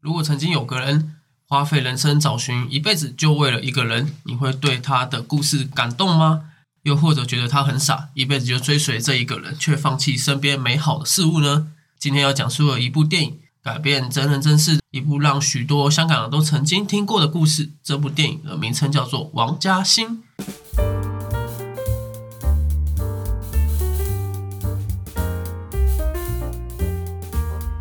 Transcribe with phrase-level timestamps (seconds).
[0.00, 1.16] 如果曾经有个人
[1.46, 6.44] 花费人生找寻一辈子就为了一个人，你会对他的故事感动吗？
[6.82, 11.72] 又或者觉得他很傻，一辈子就追随这一个人，却放弃身边美好的事物呢？
[11.98, 17.72] 今天要讲述的一部电影，改变真人真事，一部让许多香港人都曾经听过的故事。
[17.82, 20.22] 这部电影的名称叫做《王家兴》。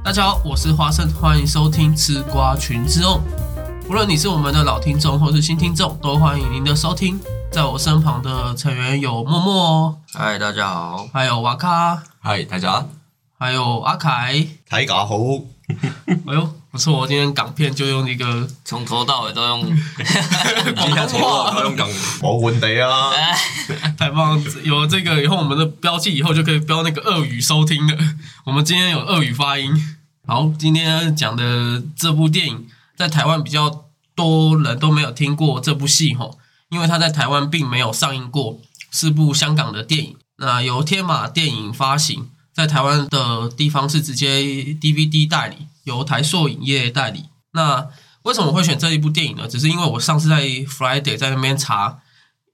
[0.08, 3.22] 大家好，我是花生，欢迎收听吃瓜群之哦。
[3.90, 7.20] 无论你是我们的老听众或是新听众，都欢迎您的收听。
[7.52, 12.86] 在我身旁的成员有默默，嗨，大家好，还有瓦卡，嗨，大家，
[13.38, 14.48] 还有阿凯。
[14.70, 15.18] 大家好，
[16.26, 19.76] 哎呦，不错，我今天港片就用一个从头到尾都用 今
[20.94, 21.86] 天从头都用港
[22.22, 23.12] 我混地啊，
[24.00, 24.52] 太棒了！
[24.64, 27.98] 有了这个以后，我们的标记以后就可以标那个俄语收听了。
[28.46, 29.96] 我们今天有俄语发音。
[30.30, 38.60] 好，今天讲的这部电影，在台湾比较多人都没有听过这部戏吼，因为它在台湾并没有上映过，
[38.92, 40.18] 是部香港的电影。
[40.40, 47.28] 那由天马电影发行，在台湾的地方是直接 DVD 代理，由台硕影业代理。
[47.54, 47.88] 那
[48.24, 49.48] 为什么会选这一部电影呢？
[49.48, 52.00] 只是因为我上次在 Friday 在那边查，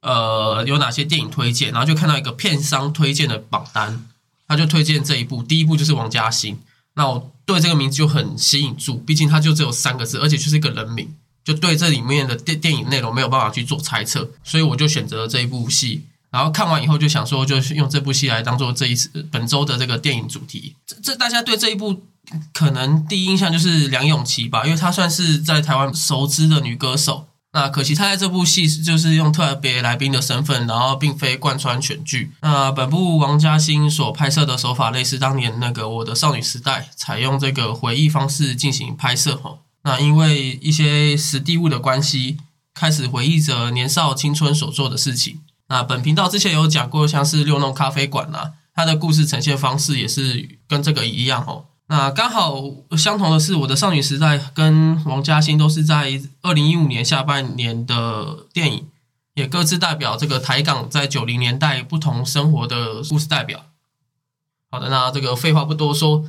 [0.01, 4.05] 呃，有哪些电影推荐，然后就看到一个片商推荐的榜单，
[4.47, 6.59] 他就推荐这一部，第一部就是王家兴。
[6.95, 11.13] 那我对这个名字就很吸引住，毕竟它就只有三个字，而且就是一个人名，
[11.43, 16.03] 就对这里面的电电影内容没有办法去做猜测，所以我就选择了这一部戏。
[16.29, 20.75] 然后看完以后就想说，就是用这部戏来当做这一次本周的这个电影主题。
[20.85, 22.03] 这这大家对这一部
[22.51, 27.27] 可能第一印象就是梁咏琪吧，因为她算是在台湾熟知的女歌手。
[27.53, 32.31] 那可惜他在这部戏就是用特别来宾的身份，然后并非贯穿全剧。
[32.41, 39.59] 那本部王家兴所拍摄的手法类似当年那个《我的少女时代》，采用这个回忆方式进行拍摄吼。
[39.83, 42.37] 那因为一些实地物的关系，
[42.73, 45.41] 开始回忆着年少青春所做的事情。
[45.69, 51.65] 那本频道之前有讲过，像是六弄咖啡馆呐，它的故事呈现方式也是跟这个一样哦。
[51.93, 52.59] 那刚好
[52.97, 58.87] 相同的是，我的少女时代跟王家欣都是在二零一五年下半年的电影，
[59.35, 63.67] 也各自代表这个台港在九零年代不同生活的故事代表。
[64.71, 66.25] 好的，那这个废话不多说，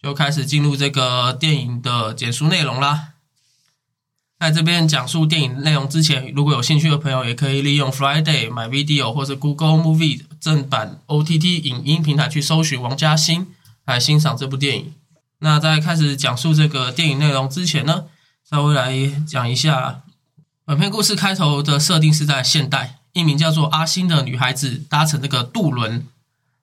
[0.00, 3.08] 就开始进入这个电影的简述内容啦。
[4.38, 13.48] 在这边讲述电影内容之前，如果有兴趣的朋友，也可以利用 Friday 买 Video 或者 Google Movie 正版 OTT 影音平台去搜寻王家欣
[13.84, 14.94] 来欣赏这部电影。
[15.40, 18.06] 那在开始讲述这个电影内容之前呢，
[18.48, 18.92] 稍微来
[19.24, 20.02] 讲一下
[20.64, 26.06] 本片故事开头的设定是在现代，一名叫做阿星的女孩子搭乘这个渡轮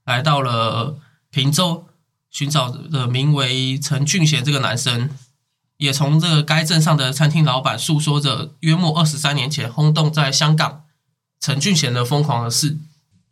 [0.04, 0.98] 来到了
[1.32, 1.88] 平洲，
[2.30, 5.10] 寻找的名为陈俊贤这个男生，
[5.78, 10.84] 也从这个该镇上的餐厅老板诉说着约莫二十三年前轰动在香港
[11.40, 12.78] 陈俊贤的疯狂的事。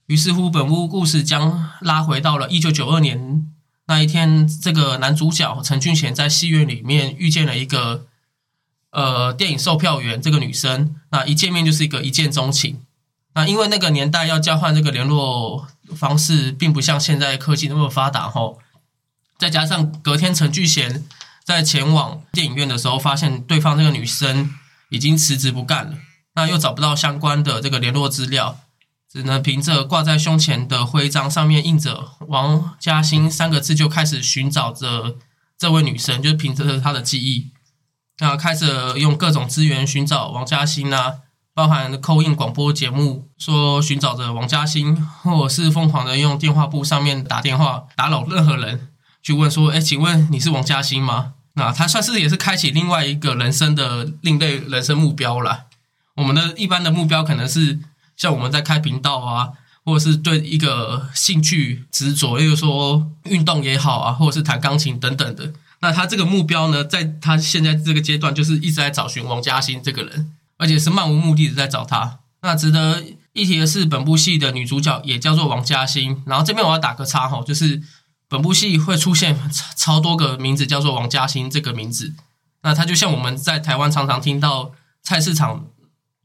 [0.08, 3.53] 于是乎，本部故事将拉回到了一九九二年。
[3.86, 8.06] 那一天，这个男主角陈俊贤在戏院里面遇见了一个
[8.92, 12.82] 呃电影售票员，这个女生，那一见面就是一个一见钟情。
[13.36, 18.60] 那因为那个年代要交换这个联络方式，并不像现在科技那么发达吼。
[19.38, 21.04] 再加上隔天陈俊贤
[21.44, 24.54] 在前往电影院的时候，发现对方这个女生
[24.90, 25.98] 已经辞职不干了，
[26.36, 28.60] 那又找不到相关的这个联络资料。
[29.14, 35.18] 只能凭着挂在胸前的徽章，上面印着“王嘉欣”三个字，就开始寻找着
[35.56, 36.20] 这位女生。
[36.20, 37.52] 就是凭着她的记忆，
[38.18, 38.66] 那开始
[38.98, 41.18] 用各种资源寻找王嘉欣啊，
[41.54, 48.90] 包含扣印广播节目，说寻找着王嘉欣，或者是疯狂的用电话簿上面打电话打扰任何人，
[49.22, 55.66] 去问说：“哎，请问你是王嘉欣吗？”那他算是也是开启另外一个人生的另类人生目标了。
[56.16, 57.80] 我们的一般的目标可能是。
[58.24, 59.52] 像我们在开频道啊，
[59.84, 65.52] 或者是对一个兴趣执着，例如说运动也好啊，或者是弹钢琴等等的。
[65.82, 72.20] 那他这个目标呢，在他现在这个阶段，就是一直在找寻王嘉欣这个人，而且是漫无目的的在找他。
[72.42, 73.04] 那值得
[73.34, 76.24] 一提的是，本部戏的女主角也叫做王嘉欣。
[76.26, 77.82] 然后这边我要打个叉哈，就是
[78.30, 79.38] 本部戏会出现
[79.76, 82.14] 超多个名字叫做王嘉欣这个名字。
[82.62, 84.72] 那他就像我们在台湾常常听到
[85.02, 85.66] 菜市场。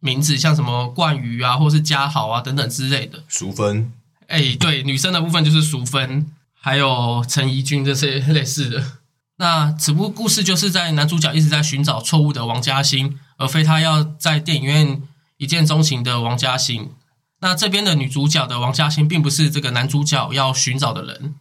[0.00, 3.22] 名字像什么冠宇啊，或是嘉豪啊等等之类的。
[3.28, 3.92] 淑芬，
[4.26, 8.84] 哎，对，女生的部分就是淑芬，还有陈怡君这些类似的。
[9.36, 15.02] 那此部故事就是在男主角一直在寻找错误的王嘉欣，而非他要在电影院
[15.36, 16.90] 一见钟情的王嘉欣。
[17.40, 21.36] 那这边的女主角的王嘉欣，并不是这个男主角要寻找的人，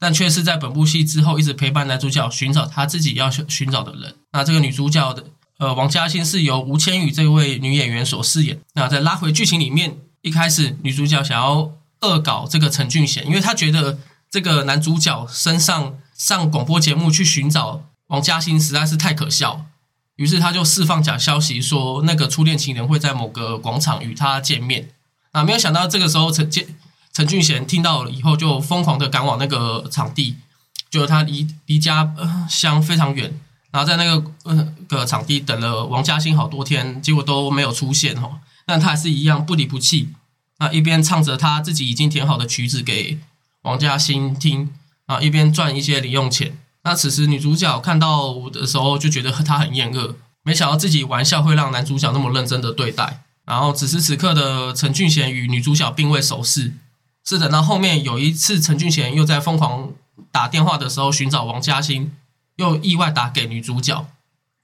[0.00, 4.16] 但却是在本部戏之后一直陪伴男主角寻找他自己要寻找的人。
[4.32, 5.26] 那这个女主角的
[5.62, 8.58] 呃王嘉欣是由吴千语这位女演员所饰演。
[8.74, 11.70] 那在拉回剧情里面，一开始女主角想要
[12.00, 19.66] 恶搞这个陈俊贤，因为她觉得这个男主角身上上广播节目去寻找王嘉欣实在是太可笑，
[20.16, 24.88] 于是他就释放假消息说那个初恋情人会在某个广场与他见面。
[25.30, 26.66] 啊，没有想到这个时候陈建
[27.12, 30.38] 陈俊贤听到了以后，就疯狂的赶往那个场地，
[30.90, 33.38] 就是他离离家呃乡非常远，
[33.72, 38.38] 然后在那个呃个场地等了王嘉欣好多天，结果都没有出现哦。
[38.64, 40.10] 但他还是一样不离不弃，
[40.58, 43.18] 那一边唱着他自己已经填好的曲子给
[43.62, 44.72] 王嘉欣听，
[45.06, 46.56] 啊，一边赚一些零用钱。
[46.84, 53.22] 那此时女主角看到我的时候就觉得他很厌恶，没想到自己玩笑会让男主角那么认真的对待。
[53.44, 56.74] 然后此时此刻的陈俊贤与女主角并未熟识，
[57.24, 59.92] 是等到后面有一次陈俊贤又在疯狂
[60.30, 62.12] 打电话的时候寻找王嘉欣，
[62.62, 64.06] 又意外打给女主角，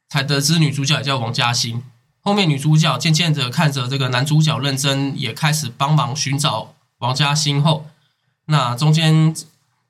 [0.08, 1.82] 才得知女主角也叫王嘉欣。
[2.20, 7.86] 后面女主角渐渐的看着这个男主角认真，也开始帮忙寻找王嘉欣后，
[8.46, 9.34] 那中间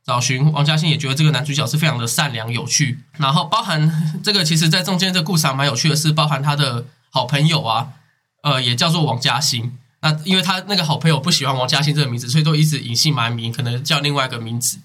[0.05, 7.93] 找寻王嘉欣也觉得这个男主角是非常的善良有趣，然后包含这个其实在中间这故事还蛮有趣的是，包含他的好朋友啊。
[8.41, 9.77] 呃，也叫做王嘉欣。
[10.01, 14.79] 那因为他那个好朋友不喜欢王嘉欣这个名字，所以都一直隐姓埋名，可能叫另外一个名字。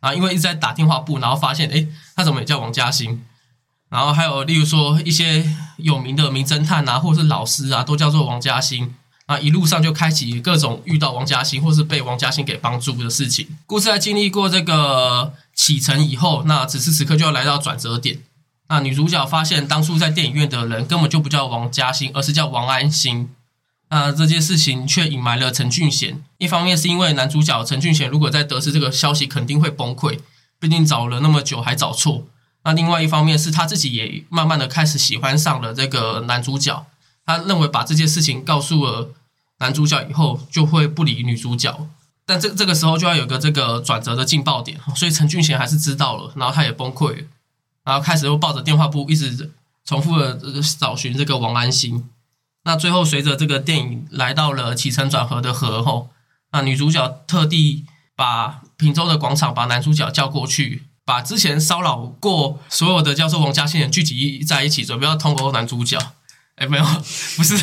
[0.00, 3.24] 然后因为一直在打电话簿，然后发现，哎，他怎么也叫王嘉欣？
[3.88, 5.44] 然后还有例如说一些
[5.78, 8.94] 有名的名侦探啊，或者是老师啊，都叫做王嘉欣。
[9.26, 13.46] 啊，一路上就开启各种遇到王嘉欣，或是被王嘉欣给帮助的事情。
[13.66, 18.20] 故事在经历过这个启程以后，那此时此刻就要来到转折点。
[18.68, 23.28] 那女主角发现，当初在电影院的人根本就不叫王嘉欣，而是叫王安心。
[23.90, 26.22] 那这件事情却隐瞒了陈俊贤。
[26.38, 30.18] 一方面是因为男主角陈俊贤如果在得知这个消息，肯定会崩溃，
[30.58, 32.26] 毕竟找了那么久还找错。
[32.64, 36.86] 那另外一方面是他自己也慢慢的开始喜欢上了这个男主角。
[37.24, 39.10] 他认为把这件事情告诉了
[39.58, 41.88] 男主角以后，就会不理女主角。
[42.26, 47.24] 但这这个时候就要有个这个转折的劲爆点，所以陈俊贤还是知道了，然后他也崩溃。
[47.84, 49.50] 然后开始又抱着电话簿，一直
[49.86, 50.38] 重复的
[50.78, 52.04] 找寻这个王安心。
[52.68, 56.10] 那最后随着这个电影来到了起承转合的合后，
[56.52, 65.98] 那女主角特地把平洲的广场把男主角叫过去，把之前骚扰过所有的叫做王嘉欣人聚集在一起，准备要通过男主角。
[66.56, 67.56] 哎，没有，不是。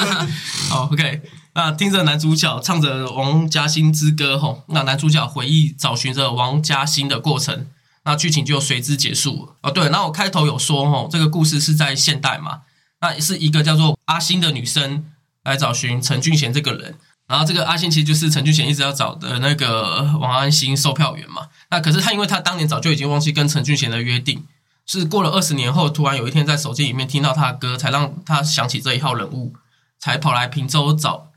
[0.70, 1.20] 好，OK。
[1.52, 7.66] 那听着男主角唱着王嘉欣之歌吼，那男主角回忆找寻着王嘉欣的过程。
[8.04, 9.70] 那剧情就随之结束了哦。
[9.70, 12.60] 对，那我开头有说哦，这个故事是在现代嘛？
[13.00, 15.04] 那是一个叫做阿星的女生
[15.44, 16.96] 来找寻陈俊贤这个人，
[17.26, 21.48] 然后这个阿星其实就是陈俊贤一直要找的那个王安心售票员嘛。
[21.70, 24.44] 那可是他因为他当年早就已经忘记跟陈俊贤的约定，
[24.86, 29.54] 是过了二十年后，突然有一天在手机里面听到他的歌，才让他想起这一号人物，
[29.98, 31.30] 才跑来平洲找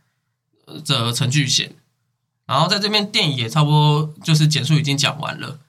[0.84, 1.76] 这陈俊贤。
[2.48, 5.60] 然后在这边电影也差不多就是简述已经讲完了。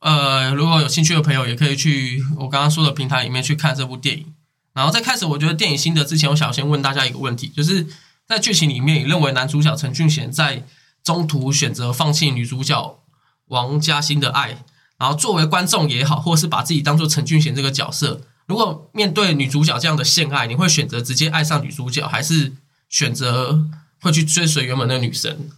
[0.00, 4.31] 呃，如果有兴趣的朋友，也可以去我刚刚说的平台里面去看这部电影。
[4.72, 7.86] 然后在开始，我觉得电影心得之前，我想先问大家一个问题，就是
[8.26, 10.66] 在剧情里面，你认为男主角陈俊贤在
[11.02, 13.00] 中途选择放弃女主角
[13.46, 14.64] 王嘉欣的爱，
[14.98, 22.52] 然后作为观众也好，或是把自己当做陈俊贤这个角色，如果面对女主角这样的陷爱，你会选择直接爱上女主角，还是
[22.88, 23.66] 选择
[24.00, 25.50] 会去追随原本的女神？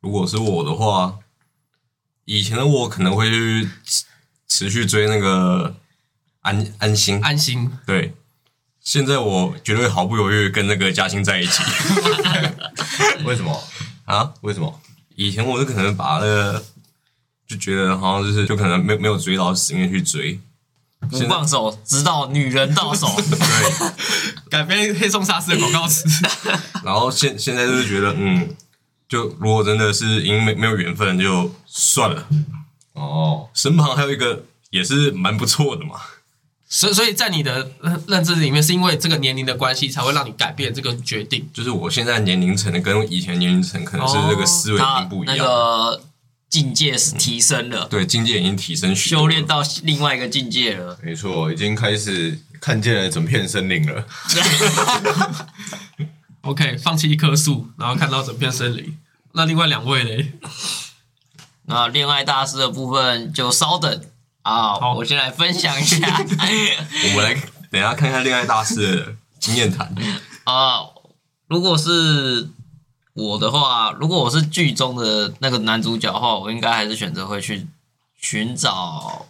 [0.00, 1.18] 如果是我的话。
[2.26, 3.68] 以前的我可能会去
[4.48, 5.76] 持续追那个
[6.44, 8.14] 安安心安心，对。
[8.80, 11.62] 现在我绝对毫不犹豫跟那个嘉欣在一起。
[13.24, 13.64] 为什么
[14.04, 14.32] 啊？
[14.42, 14.80] 为什么？
[15.16, 16.64] 以前我是可能把那个
[17.48, 20.38] 就觉得好像就是就可能没没有追到，死命去追，
[21.10, 23.06] 不放手，直到女人到手。
[23.16, 26.04] 对，改编黑松沙士的广告词。
[26.84, 28.54] 然后现现在就是觉得嗯。
[29.06, 32.26] 就如果真的是因为没有缘分，就算了。
[32.94, 36.00] 哦，身旁还有一个也是蛮不错的嘛。
[36.74, 37.70] 所所以在你的
[38.08, 41.48] 认知里面，是因为这个年龄的关系，才会让你改变这个决定。
[41.54, 46.02] 就是我现在年龄层的跟以前年龄层可能是这个思维已经不一样，那个
[46.50, 47.86] 境界是提升了。
[47.86, 50.98] 对，境界已经提升，修炼到另外一个境界了。
[51.00, 54.04] 没错，已经开始看见了整片森林了。
[56.42, 58.98] OK，放弃一棵树，然后看到整片森林。
[59.34, 60.32] 那另外两位嘞？
[61.66, 64.00] 那恋爱大师的部分就稍等
[64.44, 65.98] 啊，我先来分享一下。
[66.16, 67.34] 我们来
[67.70, 69.94] 等下看看恋爱大师的经验谈
[70.44, 70.84] 啊。
[71.48, 72.48] 如果是
[73.12, 77.66] 我的话，如果我是剧中的那个男主角的话，我应该还是选择会去
[78.16, 79.26] 寻找。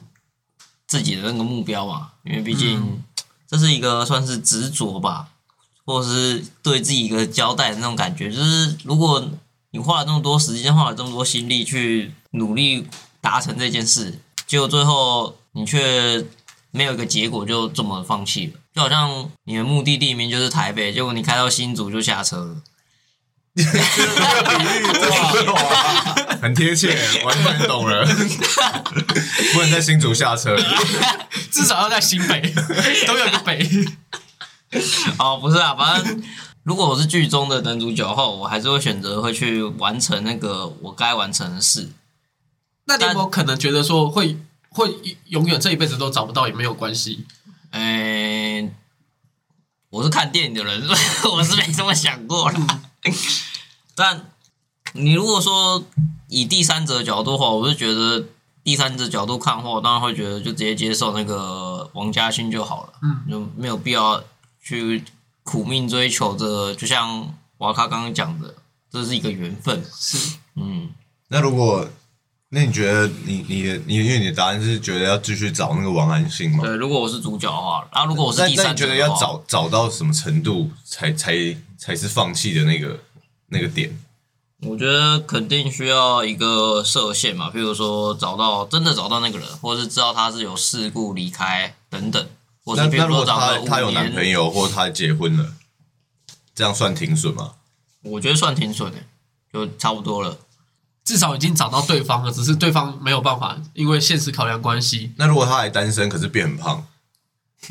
[0.86, 3.02] 自己的那个目标嘛，因为毕竟
[3.48, 5.28] 这是一个算是执着吧，
[5.84, 8.30] 或者是对自己一个交代的那种感觉。
[8.30, 9.28] 就是如果
[9.70, 12.86] 你花了这么多时间，花了这么多心力去努力
[13.20, 16.24] 达成这件事，结果最后你却
[16.70, 18.60] 没有一个结果，就这么放弃了。
[18.74, 22.56] 就好像你的目的地名就是台北，结果你开到新竹就下车了。
[26.42, 26.92] 很贴切，
[27.24, 28.04] 完全懂了。
[29.52, 30.56] 不能在新竹下车，
[31.52, 32.52] 至少要在新北，
[33.06, 33.68] 都有个北。
[35.18, 36.22] 哦，不是啊，反正
[36.64, 41.88] 如果我是剧中的男主角后，我还是会选择会去完成那个我该完成的事。
[42.86, 44.36] 那你有没有可能觉得说会
[44.70, 47.26] 会永远这一辈子都找不到也没有关系？
[47.70, 48.72] 嗯、
[49.90, 50.82] 我是看电影的人，
[51.32, 52.82] 我是没这么想过啦。
[53.96, 54.30] 但
[54.92, 55.84] 你如果说
[56.28, 58.26] 以第三者角度的话，我是觉得
[58.62, 64.22] 第三者角度看的话，我当然会觉得就直接接受那个王嘉欣就好了，嗯，就没有必要
[64.62, 65.04] 去
[65.42, 66.74] 苦命追求着。
[66.74, 68.54] 就像瓦卡刚刚讲的，
[68.90, 70.90] 这是一个缘分，是嗯，
[71.28, 71.88] 那如果，
[72.54, 76.62] 那你觉得你你的你因为你的答案是觉得要继续找那个王安信吗？
[76.62, 76.76] 对。
[76.76, 81.34] 如果我是主角的话，那如果我是那第那你觉得三者，要找找到什么程度才才
[81.76, 83.00] 才是放弃的那个
[83.48, 83.98] 那个点？
[84.62, 92.24] 我觉得肯定需要一个射线嘛，譬如说找到真的找到那个人，或是知道他是有事故离开等等，
[92.64, 95.54] 或那是譬如如果找个五他有男朋，友或他结婚了，
[96.54, 97.54] 这样算停损吗？
[98.02, 98.98] 我觉得算停损的，
[99.52, 100.38] 就差不多了。
[101.04, 105.12] 至少已经找到对方了，只是对方没有办法，因为现实考量关系。
[105.16, 106.86] 那如果他还单身，可是变很胖，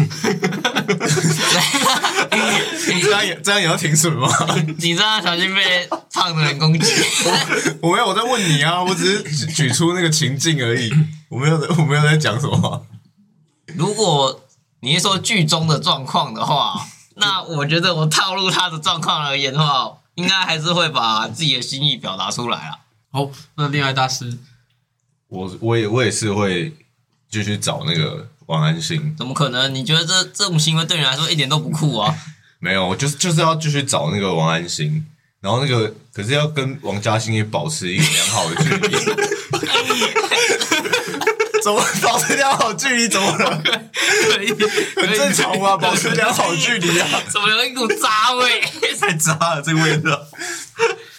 [3.03, 4.27] 这样也这样也要停损吗？
[4.77, 6.93] 你这样小心被胖的人攻击。
[7.81, 10.91] 我没有我在问你啊，我只是举举出那个情境而已，
[11.29, 12.81] 我没有在我没有在讲什么啊、
[13.75, 14.41] 如果
[14.81, 22.77] 你是说剧中的状况的话，那我觉得我套路他的状况而言的话，应该还是会把自己的心意表达出来啊。
[23.13, 24.39] 好，那恋爱大师，
[25.27, 26.73] 我我也我也是会
[27.29, 29.73] 继续找那个王安心，怎么可能？
[29.75, 32.11] 你觉得这这种行为对你来说一点都不酷啊？
[32.57, 35.05] 没有，我就是就是要继续找那个王安心，
[35.41, 38.97] 然后那个可是要跟王嘉欣也保持一个良好的距离。
[41.63, 43.07] 怎么保持良好距离？
[43.07, 43.61] 怎么了？
[43.63, 44.49] 可以，
[44.97, 45.77] 很正常嘛？
[45.77, 47.21] 保持良好距离啊！
[47.29, 48.59] 怎么有一股渣味？
[48.99, 50.27] 太渣了，这个味道。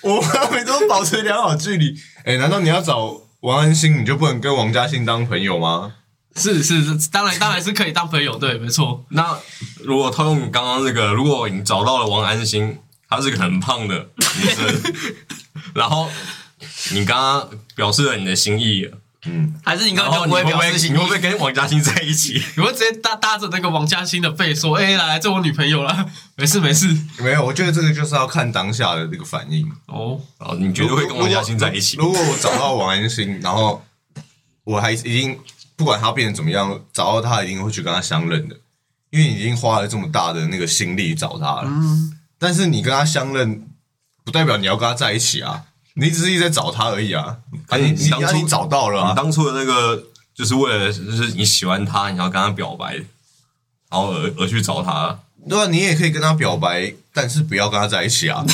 [0.04, 1.94] 我们每都保持良好距离。
[2.24, 5.94] 哎、难道你要找王安心，你就不能跟王嘉欣当朋友吗？
[6.36, 9.04] 是是是，当然当然是可以当朋友，对，没错。
[9.10, 9.38] 那
[9.80, 14.92] 如果套用你刚刚那个，如果你找到了王安心，她是个很胖的女生，
[15.74, 16.10] 然后
[16.92, 18.90] 你刚刚表示了你的心意
[19.32, 20.92] 了，还是你根然本就不会后你会不会表示心意？
[20.92, 22.34] 你会不会跟王嘉欣在一起？
[22.56, 26.86] 你会直接搭搭着那个王嘉欣的背说：“哎、来来，这我女朋友了， 没事没事。
[27.18, 31.96] 没有，我觉得这个就是要看当下的这个反应。”哦，哦，你绝对会跟王嘉欣在一起。
[31.96, 33.84] 如果我找到王安欣， 然后
[34.64, 35.38] 我还一定
[35.76, 38.56] 不管他变成怎么样，找到他一定会去跟他相认的，
[39.10, 41.70] 因为你已经花了这么大的那个心力找他了。
[42.38, 43.66] 但是你跟他相认，
[44.24, 45.62] 不代表你要跟他在一起啊，
[45.94, 47.38] 你只是一直在找他而已啊。
[47.68, 52.94] 啊，你你当初你你找到了啊，你当初的那个，就是为了就是你喜欢他，你要跟他表白，
[53.90, 55.18] 然后而而去找他。
[55.48, 58.44] 对啊，你也可以跟他表白，但是不要跟他在一起啊。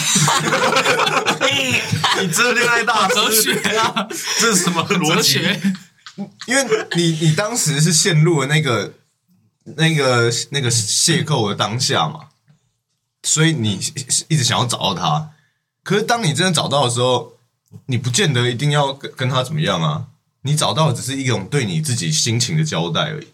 [2.20, 5.40] 你这恋爱大哲学啊，这是什么逻辑？
[6.46, 6.66] 因为
[6.96, 8.92] 你你当时是陷入了那个
[9.76, 12.26] 那个那个邂逅的当下嘛，
[13.22, 13.80] 所以你
[14.28, 15.30] 一直想要找到他。
[15.82, 17.34] 可是当你真的找到的时候，
[17.86, 20.06] 你不见得一定要跟跟他怎么样啊。
[20.42, 23.28] 你找到的只是一种对你自己心情的交代而已。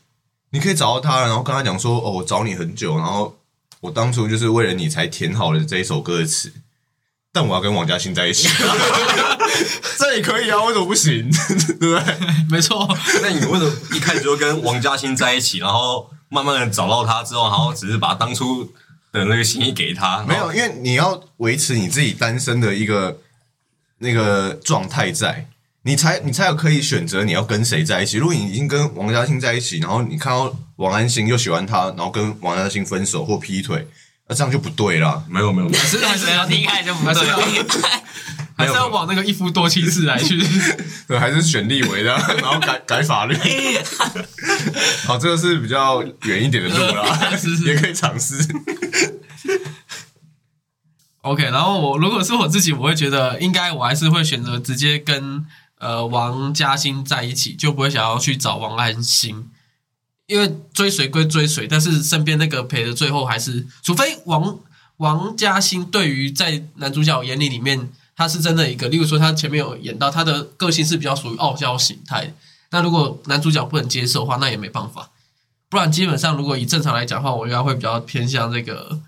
[0.50, 3.36] 你可以找到他，然后跟他讲说：“哦，我找你很久，然后
[3.80, 6.52] 我当初就是为了你才填好了这一首歌的词，
[7.32, 8.48] 但我要跟王嘉欣在一起。
[9.98, 11.30] ”这也可以啊，为什么不行？
[11.78, 12.02] 对不对？
[12.50, 12.88] 没错。
[13.22, 18.72] 那你为什么一开始就跟王嘉欣在一起，然后慢慢的找到他之后，然后只是把当初
[19.12, 20.24] 的那个心意给他？
[20.28, 23.20] 没有，因为你要维持你自己单身的一个
[23.98, 25.48] 那个状态在，
[25.82, 28.18] 你才你才有可以选择你要跟谁在一起。
[28.18, 33.86] 如果你已经跟王嘉欣在一起，然后你看到王安心又喜欢他，然后跟王嘉欣分手或劈腿，
[34.28, 35.22] 那这样就不对啦。
[35.28, 37.14] 没有没有没有，还是还是没有，你一开始就不对。
[38.58, 40.42] 还是要往那个一夫多妻制来去。
[41.06, 42.10] 对，还是选立委的，
[42.40, 43.36] 然后改改法律。
[45.04, 48.34] 好，这个是比较远一点的路啦， 是是也可以尝试。
[51.26, 55.44] OK，然后我如果是我自己，我会觉得应该我还是会选择直接跟
[55.78, 59.50] 呃王嘉欣在一起，就不会想要去找王安心，
[60.28, 64.56] 因为追随归追随，但是身边那个陪的最后还是，除非王
[64.98, 72.32] 王嘉欣对于在男主角眼里里面，他是真的一个，例如说他前面有演到他的个性是比较属于傲娇形态，
[72.70, 75.10] 那如果男主角不能接受的话，那也没办法。
[75.68, 79.00] 不然基本上如果以正常来讲的话，我应该会比较偏向这个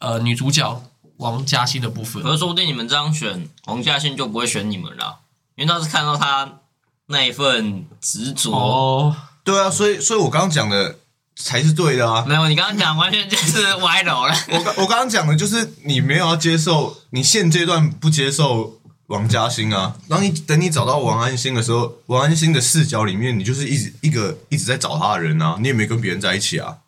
[0.00, 0.82] 呃女主角
[1.20, 2.22] 王嘉欣的部分。
[2.22, 5.20] 可是说不定你们这样选王嘉欣就不会选你们了，
[5.54, 6.60] 因为他是看到他
[7.06, 8.50] 那一份执着。
[8.52, 10.98] 哦，对啊，所以所以我刚刚讲的
[11.36, 12.24] 才是对的啊。
[12.26, 14.34] 没有，你刚刚讲完全就是歪楼了。
[14.52, 19.96] 我刚我刚刚讲的就是你没有要接受，你现阶段不接受王嘉欣啊。
[20.08, 26.78] 当你等你找到王安心的时候，王安心的视角里面，你就是一直一个一直在找他的人啊，你也没跟别人在一起啊。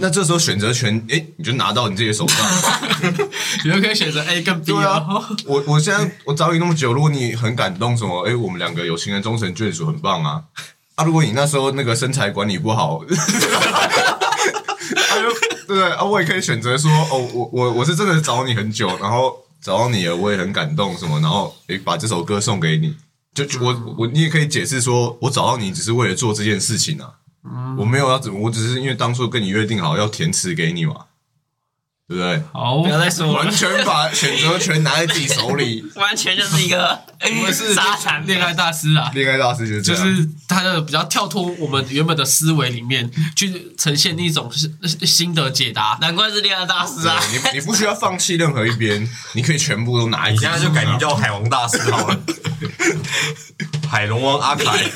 [0.00, 2.38] 那这时候选择权，哎，你就拿到你自己的手上。
[3.64, 10.42] 你就可以选择 A 跟 B 对啊哦。，我我现在我找你那么久，如果你很感动什么，哎，我们两个有情人终成眷属，很棒啊。
[10.94, 13.14] 啊，如果你那时候那个身材管理不好， 啊就
[15.66, 16.02] 对对啊？
[16.02, 22.96] 我也可以选择说，哦，我我我是真的找你很久，然后找到你了，我也很感动什么，然后诶把这首歌送给你，
[23.34, 27.10] 就就我我你也可以解释说，我找到你只是为了做这件事情啊，
[27.78, 30.94] 我没有要怎么，我只是因为当初跟你约定好要填词给你嘛，
[32.08, 32.42] 对不对？
[32.52, 36.98] 好不，要再说了完，全把选择权拿在自己手里， 完全就是一个
[37.44, 39.10] 我是沙残恋爱大师啊。
[39.14, 40.04] 恋爱大师就是这样。
[40.04, 45.98] 就是他的比较跳脱我们原本的思维里面，去呈现一种新新的解答。
[46.00, 47.18] 难怪是恋爱大师啊！
[47.30, 50.38] 对你你不需要放弃任何一边， 你可以全部都拿一你。
[50.38, 52.20] 现在就改名叫海王大师好了，
[53.90, 54.90] 海龙王阿凯。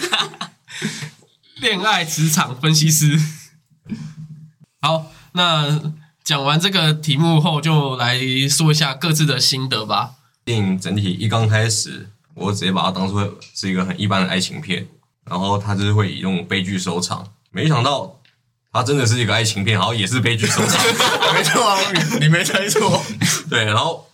[1.61, 3.21] 恋爱职场分析师。
[4.81, 5.79] 好，那
[6.25, 10.13] 讲完这个题目后，就来说一下各自的心得吧。
[10.43, 14.87] 电影整体一刚开始，我直接把它当做是一个很一般的爱情片，
[15.25, 17.27] 然后它就是会以那种悲剧收场。
[17.51, 18.19] 没想到
[18.73, 20.83] 它真的是一个爱情片，然后也是悲剧收场。
[21.35, 23.03] 没错啊，你你没猜错。
[23.51, 24.09] 对，然后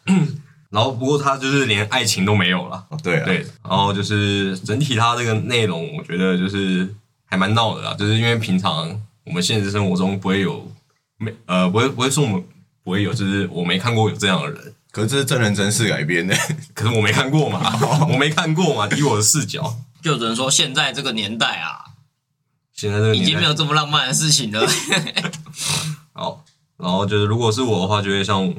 [0.71, 2.85] 然后不过它就是连爱情都没有了。
[3.05, 6.93] 对啊，对，然后就是整体它这个内容，我觉得就是
[7.27, 10.71] 还蛮闹的啦，就是因为平常我们现实生活中不会有
[11.19, 12.43] 没呃不会不会说我们
[12.83, 16.37] 不会有，就是我没看过有这样的人，可是这是真人真事改编的。
[16.73, 17.61] 可是我没看过嘛，
[18.09, 21.97] 我没看过嘛，以我的视角，就只能说现在这个年代啊，
[22.73, 24.65] 现在这个年代已经没有这么浪漫的事情了。
[26.13, 26.45] 好，
[26.77, 28.55] 然后就是如果是我的话，就会像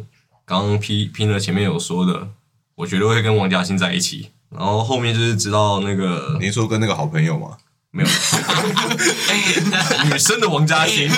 [0.46, 2.28] 刚刚拼拼了前面有说的，
[2.76, 7.58] 我绝对会跟王嘉欣在一起，然后后面就是知道那个你说跟那个好朋友吗？
[7.98, 8.10] 没有
[10.06, 11.10] 女生的王嘉欣。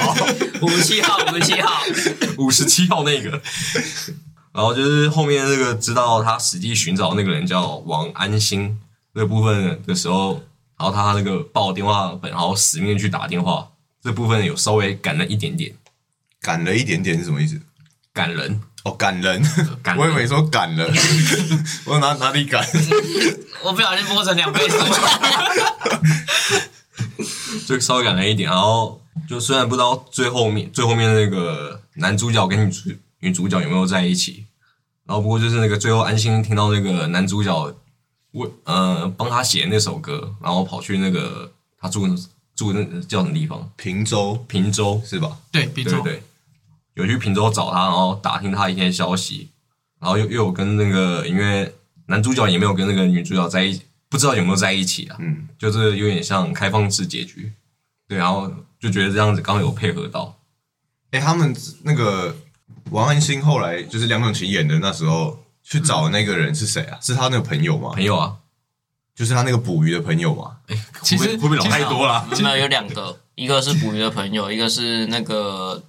[0.62, 1.82] 五十七号，五十七号，
[2.38, 3.42] 五十七号那个。
[4.54, 8.80] 然后就是后面那个知道他实际寻找那个人叫王安心
[9.14, 10.42] 那部分的时候，
[10.78, 13.68] 然后他那个报电话本，然后死命去打电话，
[14.02, 15.74] 这部分有稍微赶了一点点，
[16.42, 17.60] 赶了一点点是什么意思？
[18.14, 18.62] 感人。
[18.84, 19.44] 哦，赶人，
[19.84, 20.90] 赶人我以为说赶了，
[21.84, 22.66] 我哪哪里赶？
[23.62, 24.78] 我不小心播成两倍速。
[27.68, 28.50] 就稍微感人一点。
[28.50, 34.46] 然后就虽然不知道最后面最后面那个男主角跟女主女主角有没有在一起，
[35.06, 37.76] 然后不过就是那个最后安心听到那个男主角
[38.32, 42.08] 为呃帮他写那首歌，然后跑去那个他住
[42.56, 45.38] 住那个叫什么地方平洲平洲是吧？
[45.52, 46.24] 对，平州对对，
[46.96, 49.50] 有去平洲找他，然后打听他一些消息，
[50.00, 51.74] 然后又又有跟那个因为
[52.08, 57.52] 男主角也没有跟那个女主角在一，不知道有没有在一起啊，嗯，就是有点像开放式结局，
[58.08, 60.36] 对，然后就觉得这样子刚好有配合到，
[61.12, 62.36] 哎，他们那个
[62.92, 66.98] 王安心后来就是梁咏琪演的那时候去找那个人是谁啊？
[67.00, 67.92] 是他那个朋友吗？
[67.94, 68.38] 朋友啊，
[69.14, 70.58] 就是他那个捕鱼的朋友吗？
[71.04, 72.28] 其实会不会会不会老太多了？
[72.42, 75.84] 没有有两个，一个是捕鱼的朋友， 一个是那个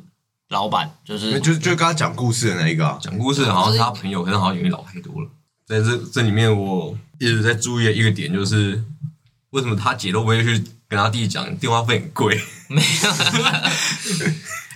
[0.48, 2.98] 老板，就是就就跟他讲故事的那一个啊。
[3.00, 5.28] 讲故事好像是他朋友，可是好像有点老太多了。
[5.70, 8.82] 在这这里面，我一直在注意的一个点就是，
[9.50, 12.40] 为什么他姐都不会去跟他弟讲电话费很贵？
[12.66, 13.10] 没有。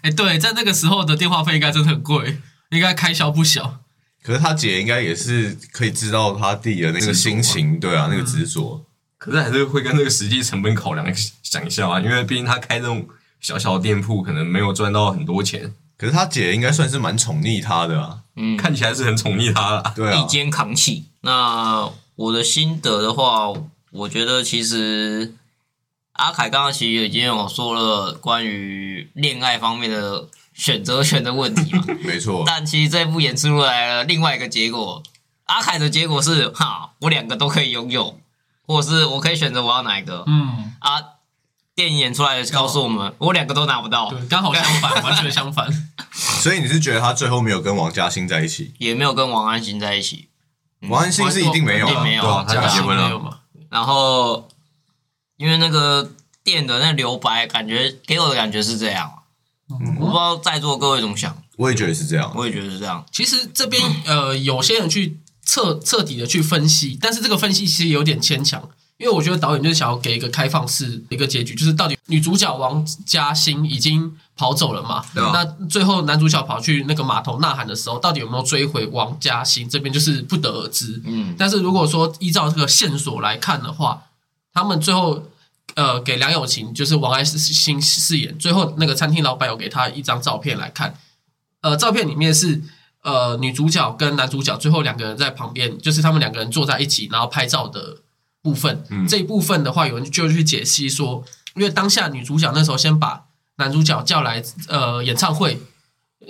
[0.02, 2.38] 哎，对，在那个时候的电话费应该真的很贵，
[2.70, 3.80] 应该开销不小。
[4.22, 8.86] 可是他姐应该也是可以知道他弟的那个心情，对啊，那个执着。
[9.18, 11.04] 可是还是会跟那个实际成本考量
[11.42, 13.04] 想一下啊，因为毕竟他开这种
[13.40, 19.92] 小小的店铺，可能没有赚到很多钱，可是他姐应该算是蛮宠溺他的啊，嗯，看起来是很宠溺他了。
[19.94, 21.04] 对啊一，肩扛起。
[21.20, 23.52] 那我的心得的话，
[23.90, 25.34] 我觉得其实
[26.14, 32.42] 阿凯刚刚其实已经有说了关于恋爱方面的选择权的问题嘛， 没错。
[32.46, 35.02] 但其实这部演出来了另外一个结果，
[35.44, 38.18] 阿凯的结果是哈，我两个都可以拥有，
[38.66, 41.13] 或者是我可以选择我要哪一个嗯，啊。
[41.74, 45.68] 电影演出来告诉我们，我两个都拿不到，对，刚好相反， 完全相反。
[46.12, 48.72] 所以你是觉得他最后没有跟王嘉欣在一起？
[48.78, 50.28] 也没有跟王安心在一起。
[50.88, 53.04] 王安欣是一定没有啊，一定没有他结婚了。
[53.04, 53.40] 没有嘛？
[53.70, 54.48] 然后
[55.36, 56.12] 因为那个
[56.44, 59.24] 电的那留白，感觉给我的感觉是这样啊。
[59.98, 62.32] 我不知道在座各位怎么想，我也觉得是这样。
[62.36, 63.04] 我也觉得是这样。
[63.10, 75.04] 其实这边呃，有些人去彻彻底的去分析，但是这个分析其实有点牵强，因为我觉得导演就是想要给一个开放式的一个结局，就是到底女主角王嘉欣已经跑走了嘛？
[75.14, 79.68] 那最后男主角跑去那个码头呐喊的时候，到底有没有追回王嘉欣？
[79.68, 81.02] 这边就是不得而知。
[81.04, 84.04] 嗯，但是如果说依照这个线索来看的话，
[84.52, 85.24] 他们最后
[85.74, 90.96] 呃给梁咏琪就是王爱欣饰演，最后那个餐厅老板有给他一张照片来看，
[91.62, 92.62] 呃，照片里面是
[93.02, 97.98] 呃女主角跟男主角最后两个人在旁边，就是他们两个人坐在一起，然后拍照的
[98.44, 98.84] 部分。
[99.08, 103.24] 这一部分的话，有人就去解析说，因为当下女主角那时候先把
[103.56, 105.62] 男主角叫来呃演唱会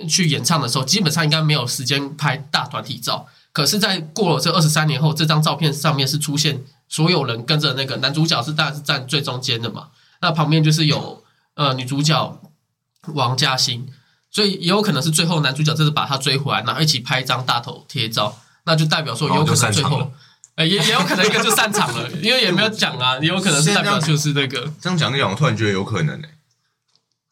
[0.07, 3.27] 去演唱的时候，基本上应该没有时间拍大团体照。
[3.51, 9.89] 可是，在过了这二十三年后，这张照片上面是出现所有人跟着那个男主角是当然是站最中间的嘛，
[10.21, 11.23] 那旁边就是有
[11.55, 12.41] 呃女主角
[13.13, 13.87] 王嘉欣，
[14.31, 20.11] 所以也有可能是最后男主角这是把她追回来，然后一起拍一张大头贴照，那就代表说有可能最后。
[20.55, 26.21] 呃，也也有可能一个就散场了，因为也没有讲啊，也有可能是代表就是那个，这样讲一讲，我突然觉得有可能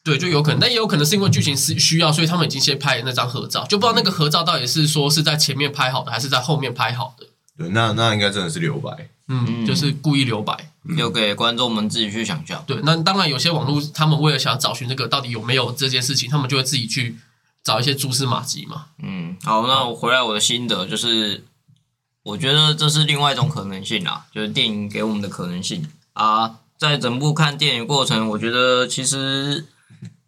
[0.02, 7.26] 对，就有可能，但也有可能是因为剧情是需要，所以他们已经先拍了那张合照，就不知道那个合照到底是说是在前面拍好的，还是在后面拍好的。
[7.56, 9.08] 对，那那应该真的是留白。
[9.28, 10.70] 嗯，就是故意留白。
[10.82, 12.62] 留给观众们自己去想象。
[12.66, 17.16] 对，那当然有些网络他们为了想要找寻这个到底有没有这件事情，他们就会自己去
[17.62, 18.88] 找一些蛛丝马迹嘛。
[19.02, 21.42] 嗯，好，那我回来我的心得就是，
[22.24, 26.56] 我觉得这是另外一种可能性啦，就是电影给我们的可能性啊。
[26.78, 29.66] 在整部看电影过程，我觉得其实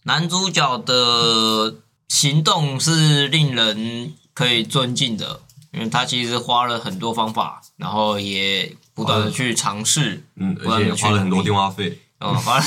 [0.04, 1.74] 男主角的
[2.08, 5.40] 行动是令人可以尊敬的，
[5.72, 12.00] 因为他其实花了很多方法，然后也不断的去尝试，嗯，不然去而且花了很多电话费。
[12.20, 12.64] 哦，花了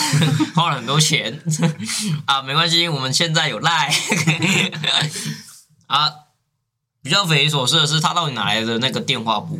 [0.55, 1.41] 花了很多钱
[2.25, 3.93] 啊，没关系，我们现在有赖
[5.87, 6.13] 啊。
[7.01, 9.59] 比较匪夷所思的是，他到底哪来的那个电话簿？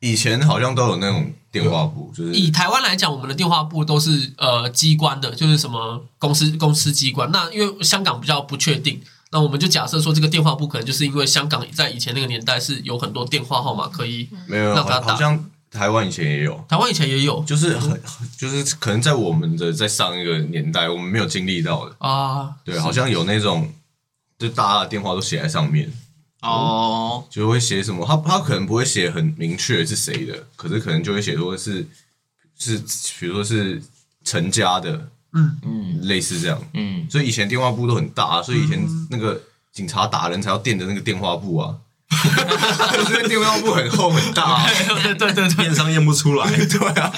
[0.00, 7.30] 以前好像都有那种电话簿，就是以台湾来讲，我们的电话簿都是呃机关的，就是什么公司公司机关。
[7.32, 9.00] 那因为香港比较不确定，
[9.32, 17.98] 那我们就假设说这个电话簿可能就是因为香港在以前那个年代是有很多电话号码可以，没有，让他打好好像台湾以前也有，台湾以前也有就是很
[18.36, 21.96] 就是可能在我们的在上一个年代，我们没有经历到的。
[21.98, 23.72] 啊，对，好像有那种，
[24.38, 25.90] 就大家的电话都写在上面，
[26.44, 31.86] 哦，就会写什么，他他可能不会写很明确是谁的，可是可能就会写说是
[32.58, 32.78] 是，
[33.18, 33.82] 比如说是
[34.24, 35.58] 陈家的，嗯。
[35.64, 36.60] 嗯类似这样。
[36.74, 39.40] 嗯，所以以前电话簿都很大，所以以前那个
[39.72, 41.74] 警察打人才要垫着那个电话簿啊，
[42.92, 44.66] 就是因为电话簿很厚很大、啊。
[45.02, 47.12] 对对对对，电商验不出来， 对啊，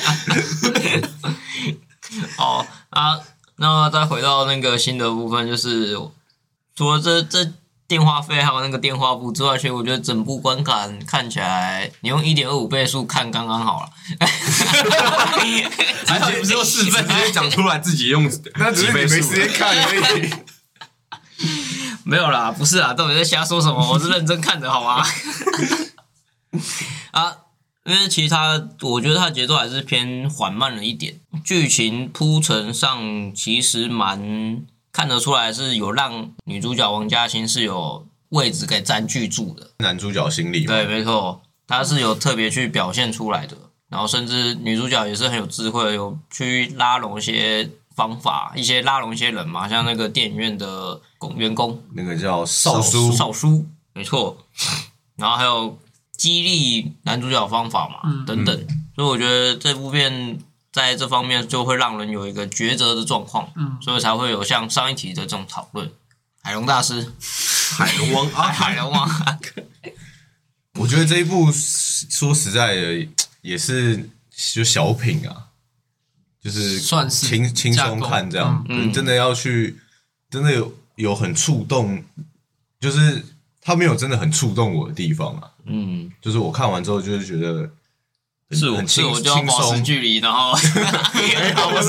[2.39, 3.19] 哦啊，
[3.57, 5.99] 那再回到那个新的部分，就是
[6.77, 7.53] 除了这这
[7.89, 13.91] 电话费还有那个电话簿之外，其实我觉得整部观感看起来，你用一点二五倍速看刚刚好了。
[16.07, 20.31] 还好你不是用四倍直，接讲出来自己用那只是你没几倍数时间看而已。
[22.05, 23.93] 没有啦，不是啊，到底在瞎说什么？
[23.93, 25.05] 我是认真看的，好吗？
[27.13, 27.37] 啊，
[27.85, 34.65] 因为其他我觉得它节奏还是偏缓慢了一点，剧情铺陈上其实蛮
[34.97, 39.71] 看得出来是有让女主角王嘉欣是有位置给占据住的。
[39.81, 43.55] 男主角心里嘛，对，没错，他是有特别去表现出来的。
[43.91, 54.39] 然后甚至女主角也是很有智慧，有去拉拢一些方法，一些拉拢一些人嘛，像那个电影院的工员工那个叫少叔，少叔，没错。
[55.17, 55.79] 然后还有
[56.17, 58.67] 激励男主角方法嘛，嗯等等。
[58.95, 60.39] 所以我觉得这部片
[60.77, 63.79] 在这方面就会让人有一个抉择的状况，嗯。
[63.81, 65.91] 所以才会有像上一题的这种讨论。
[66.43, 67.15] 海龙大师，
[67.79, 69.09] 海龙王啊， 海龙王，
[70.79, 73.09] 我觉得这一部说实在的
[73.41, 74.11] 也是
[74.53, 75.49] 就小品啊，
[76.43, 78.63] 就是算是轻轻松看这样，
[78.93, 79.79] 真的要去
[80.29, 82.05] 真的有有很触动，
[82.79, 83.25] 就是
[83.63, 87.71] 他没有真的很触动我的地方啊，嗯，就是我看完之后就是觉得很
[88.55, 90.79] 是我很轻是我就保持松，距离，然后不是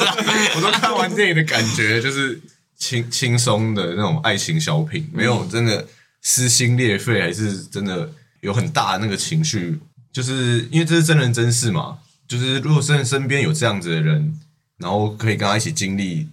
[0.04, 0.16] 啊，
[0.56, 2.42] 我都看完电影的感觉就是
[2.76, 5.86] 轻轻松的那种爱情小品，没有真的
[6.22, 8.10] 撕心裂肺，还是真的
[8.42, 9.80] 有很大的那个情绪，
[10.12, 12.00] 就是因为这是真人真事嘛。
[12.28, 14.38] 就是如果身身边有这样子的人，
[14.78, 16.28] 然后可以跟他一起经历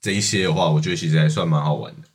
[0.00, 2.08] 这一些的话，我觉得其实还算蛮好玩的。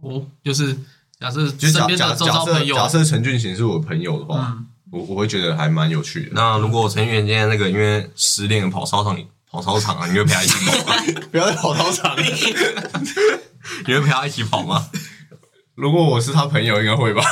[0.00, 0.76] 哦，就是
[1.18, 6.30] 假设就是假假假设朋友，假设陈俊贤是我朋友的话，嗯我我会觉得还蛮有趣的。
[6.32, 9.18] 那如果陈员今天那个因为失恋跑操场
[9.50, 10.94] 跑操场啊，你会陪他一起跑吗？
[11.32, 12.14] 不要再跑操场。
[13.86, 14.86] 你会陪他一起跑吗？
[15.74, 17.22] 如果我是他朋友，应该会吧？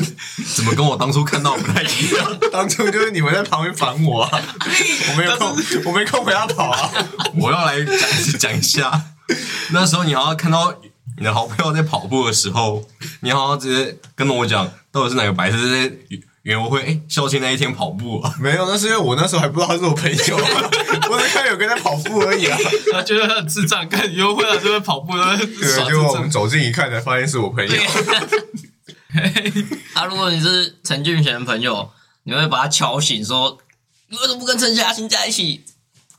[0.54, 2.38] 怎么跟我当初看到不太一样？
[2.52, 4.42] 当初就是你们在旁边烦我啊，
[5.10, 6.90] 我没有空，我没空陪他跑啊。
[7.36, 9.02] 我要来讲讲一下，
[9.72, 10.74] 那时候你好像看到
[11.16, 12.84] 你的好朋友在跑步的时候，
[13.20, 15.96] 你好像直接跟我讲，到底是哪个白痴在
[16.42, 18.34] 园游会哎校庆那一天跑步啊？
[18.40, 20.70] 没有，那是因为我那时候还不知道他是我朋友啊，
[21.10, 22.56] 我只看有跟他跑步而已啊。
[22.92, 26.30] 他觉得他很智障，跟约会了就会跑步 对，结果我们。
[26.30, 27.74] 走近一看，才发现是我朋友。
[29.94, 31.90] 啊，如果你是陈俊贤的朋友，
[32.24, 33.58] 你会把他敲醒说
[34.08, 35.64] ：“你为什么不跟陈嘉欣在一起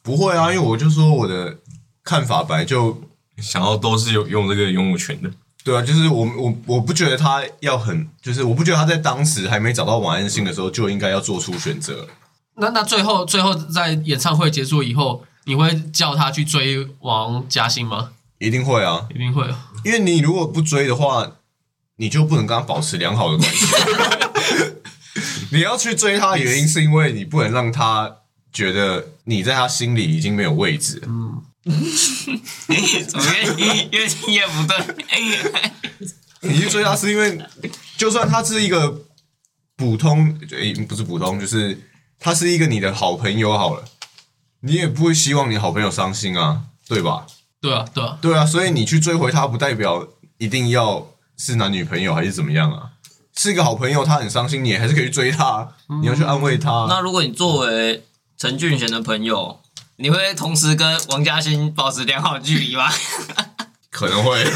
[0.01, 1.57] 不会啊，因为我就说我的
[2.03, 3.01] 看法本来就
[3.37, 5.31] 想要都是有用这个拥有权的，
[5.69, 12.07] 对啊，就是我我我不觉得他要很，就是我不觉得他在当时还没找到王安信的时候就应该要做出选择。
[12.55, 18.13] 那那最后最后在演唱会结束以后，你会叫他去追王嘉欣吗？
[18.39, 19.69] 一定会啊，一定会啊。
[19.85, 21.33] 因为你如果不追的话，
[21.97, 23.67] 你就不能跟他保持良好的关系。
[25.53, 28.17] 你要去追他的原因，是因为你不能让他
[28.51, 31.07] 觉得你在他心里已经没有位置了。？”
[31.63, 33.25] 怎么
[33.57, 35.71] 越越听越不对？
[36.41, 37.37] 你去追他是因为，
[37.97, 39.01] 就算他是一个
[39.75, 41.77] 普通，诶、不是普通，就是
[42.17, 43.83] 他是一个你的好朋友好了，
[44.61, 47.25] 你也不会希望你好朋友伤心啊，对吧？
[47.61, 52.91] 对啊，对啊，对啊，所以你去追回他，不代表一定要是男女朋友还是怎么样啊。
[53.35, 55.67] 是一个好朋友，他很伤心，你还是可以追他啊，
[56.01, 56.87] 你要去安慰他。
[56.89, 58.05] 那如果你作为
[58.37, 59.59] 陈俊贤的朋友，
[60.01, 62.89] 你会同时跟王嘉欣保持良好的距离吗？
[63.91, 64.41] 可能会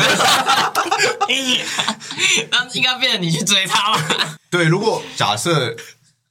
[2.49, 4.37] 那应该变成你去追他吧？
[4.49, 4.63] 对。
[4.63, 5.75] 如果假设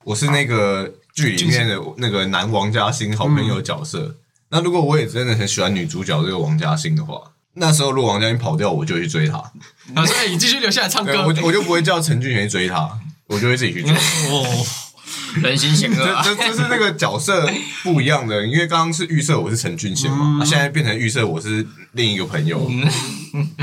[0.04, 4.14] 我是那个剧里面的那个男王嘉欣好朋友角色，
[4.48, 7.20] 那如果我也真的很喜欢女主角这个王嘉欣的话，
[7.54, 9.52] 那时候如果王嘉欣跑掉，我就去追她。
[9.94, 11.12] 他说：“哎，你继续留下来唱，歌。
[11.26, 13.92] 我我就不会叫陈俊贤去追她，我就会自己去追。
[14.30, 14.66] 哦，
[15.42, 16.22] 人心险恶这啊！
[16.24, 17.50] 这这是那个角色
[17.82, 22.68] 不一样的，因为刚刚是预设我是陈俊贤嘛，那、现在变成预设我是另一个朋友。
[22.70, 23.48] 嗯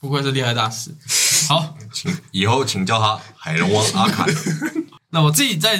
[0.00, 0.90] 不愧是恋爱大师。
[1.46, 4.24] 好，请以后请叫他海龙王阿凯。
[5.12, 5.78] 那我自己在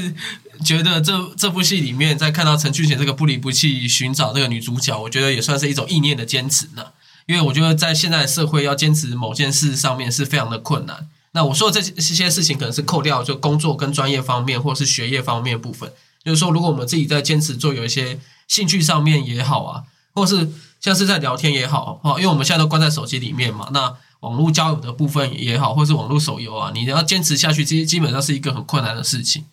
[0.62, 6.84] 觉得这这部戏里面，在看到陈俊贤这个不离不弃寻找这个女主角，我觉得也算是一种意念的坚持呢。
[7.26, 11.06] 因为我觉得在现在的社会，要坚持某件事上面是非常的困难。
[11.32, 15.92] 那我说的这些事情，可能是扣掉就工作跟专业方面，或是学业方面部分。
[16.24, 29.44] 就是说，如果我们自己在坚持做有一些兴趣上面也好啊，或是像是在聊天也好，哦，因为我们现在都关在手机里面嘛，那网络交友的部分也好，或是网络手游啊，你要坚持下去，基基本上是一个很困难的事情。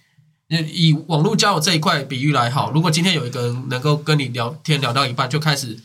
[0.49, 5.77] 以网络交友这一块比喻来好，如果今天有一个人能够跟你聊天聊到一半就开始，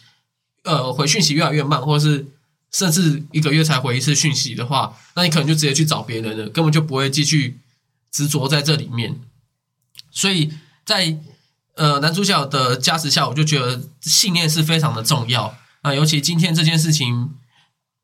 [0.65, 2.27] 呃，回讯息越来越慢，或者是
[2.73, 7.59] 甚至一个月才回一次讯息的话，那你可能就直接去找别人了，根本就不会继续
[8.11, 9.21] 执着在这里面。
[10.11, 10.53] 所以
[10.85, 11.19] 在
[11.77, 15.55] 呃男主角的加持下，我就觉得信念是非常的重要。
[15.83, 17.35] 那尤其今天这件事情，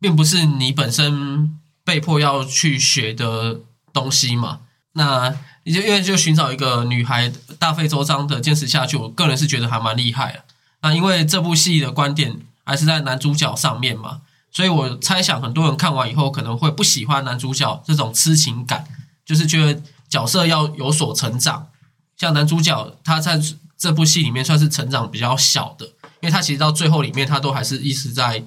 [0.00, 3.60] 并不是你本身被迫要去学的
[3.92, 4.60] 东西嘛。
[4.92, 10.44] 那你就因为就寻找一个女孩大费周章的坚持下去，我个人是觉得还蛮厉害的。
[10.82, 14.22] 那因为这部戏的观点还是在男主角上面嘛，
[14.58, 18.84] 所以我猜想很多人看完以后可能会不喜欢男主角这种痴情感，
[19.24, 21.68] 就是觉得角色要有所成长。
[22.16, 23.40] 像男主角他在
[23.76, 28.42] 这部戏里面算是成长比较小的，因为他其实到最后里面他都还是一直在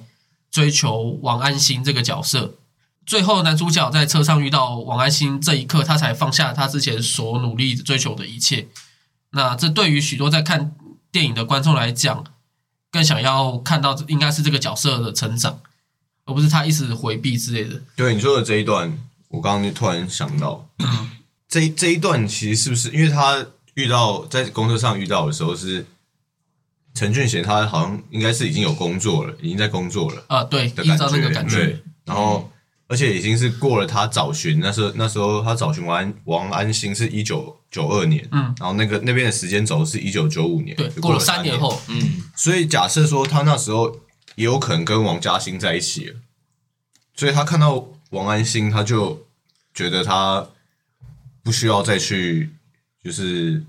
[0.50, 2.56] 追求王安心这个角色。
[3.06, 8.68] 最后男主角在车上遇到王安心这一刻，他才放下他之前所努力追求的一切。
[9.30, 10.74] 那这对于许多在看
[11.10, 12.22] 电影的观众来讲，
[12.90, 15.60] 更想要看到应该是这个角色的成长，
[16.24, 17.80] 而不是他一直回避之类的。
[17.96, 20.68] 对你说的这一段，我刚刚就突然想到，
[21.48, 25.86] 这这一段其实是不是因为他遇到在公车上遇到的时候是
[26.94, 32.50] 陈俊贤，他好像应该是已经有工作了，已经在工作了啊，对，的感依照那个觉，感觉对，，然后
[32.88, 43.94] 而且已经是过了他找寻那时候那时候他找寻王安王安心是一九九二年，嗯，然后那个那边的时间轴是一九九五年，对，就过了三三年后，嗯，所以假设说他那时候
[44.34, 46.16] 也有可能跟王嘉欣在一起了，
[47.14, 49.26] 所以他看到王安心，他就
[49.74, 50.46] 觉得他
[51.42, 52.50] 不需要再去，
[53.02, 53.62] 就是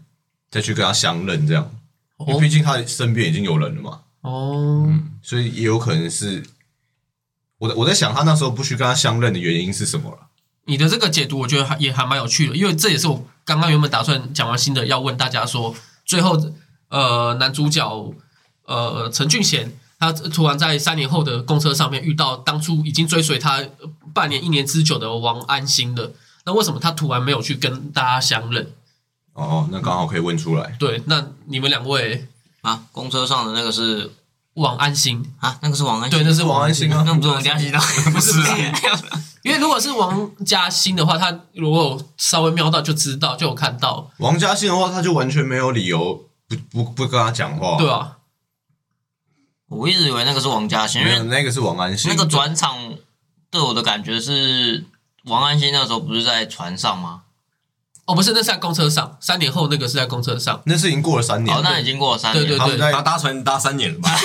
[0.50, 1.72] 再去跟他相认这样，
[2.20, 4.02] 因为哦毕竟他身边已经有人了嘛。
[4.22, 6.44] 哦，所以也有可能是
[7.58, 10.30] 我在我在想他那时候不去跟他相认的原因是什么了。
[10.66, 16.42] 你的这个解读，我觉得还也还蛮有趣的，因为这也是我刚刚原本打算讲完新的，要问大家说，最后
[16.88, 18.14] 呃男主角
[18.64, 19.78] 呃陈俊贤，
[20.12, 23.64] 他突然在三年后的公车上面遇到当初已经追随他
[24.14, 26.12] 半年一年之久的王安心了，
[26.46, 28.74] 那为什么他突然没有去跟大家相认？
[29.34, 30.76] 哦，那刚好可以问出来。
[30.78, 32.28] 对，那你们两位
[32.62, 34.12] 啊，公车上的那个是
[34.54, 37.82] 王安心，啊，那个是王安，对，那是王安心啊那不是王嘉欣啊，
[38.14, 38.32] 不是
[39.42, 47.78] 因为如果是王嘉欣的话，他如果稍微瞄到就知道，就有看到，王嘉欣的话，他就完全没有理由不不不跟他讲话。
[47.78, 48.18] 对啊，
[49.74, 52.12] 我一直以为那个是王嘉欣，因，为那个是王安心。
[52.12, 52.78] 那个转场
[53.50, 54.86] 对我的感觉是
[55.26, 57.22] 王安心那时候不是在船上吗？
[58.06, 64.12] 哦，不是，那是在公车上，三年后那个是在公车上，那是已经过了三年哦，那已经过了三年，对对他们他搭船搭三年了吧？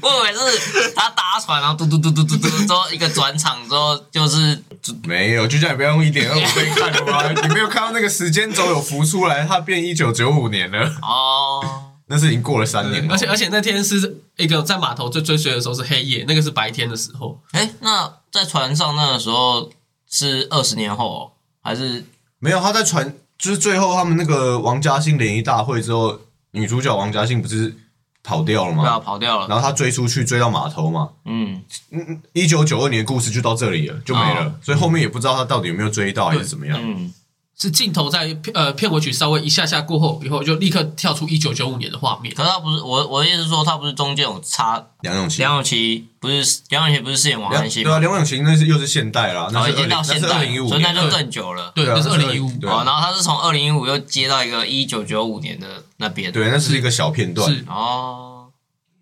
[0.00, 4.62] 我以为是他搭船，然后嘟嘟嘟嘟嘟嘟之后一个转场之后就是
[5.04, 7.32] 没有，就叫你不要用一点二五倍看了吗？
[7.42, 13.12] 你没有看到那个时间轴有浮出来，它变一九九五年了，哦，那是已经过了三年了。
[13.12, 19.70] 而且而且那天是一个在码头最追随的时候是黑夜，那个是白天的时候，哎，那在船上那个时候
[20.10, 22.04] 是二十年后哦还是
[22.38, 26.20] 没有，他在船，就是最后他们那个王嘉欣联谊大会之后，
[26.52, 27.74] 女主角王嘉欣不是
[28.22, 29.00] 跑掉了吗对啊吗？
[29.00, 29.48] 跑掉了？
[29.48, 31.10] 然后他追出去，追到码头嘛。
[31.24, 34.44] 嗯嗯，一九九二年的故事就到这里了，就没了。
[34.44, 36.78] 哦所以后面也不知道他到底有没有追到还是怎么样。
[36.80, 37.12] 嗯，
[37.58, 42.34] 是镜头在呃片尾曲稍微一下下过后以后，就立刻跳出一九九五年的画面。
[42.34, 47.82] 可是他不是我我的意思是说，他不是中间有插梁咏琪，梁咏琪，不是梁咏琪不是饰演王安心？
[47.82, 50.68] 对啊，梁咏琪那是又是现代啦，那然后已经是二零，那是到现代二零一五年。
[50.68, 51.72] 所以那就更久了。
[51.74, 52.52] 对，对啊那是二零一五。
[52.60, 56.30] 对啊哦，然后他是从二零一五又接到一个一九九五年的那边。
[56.30, 57.50] 对，那是一个小片段。
[57.50, 58.48] 是哦，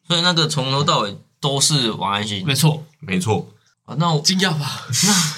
[0.07, 2.45] 所以那个从头到尾都是王安心。
[2.47, 3.49] 没错，没错，
[3.85, 4.87] 啊那我惊讶吧？
[4.89, 5.35] 那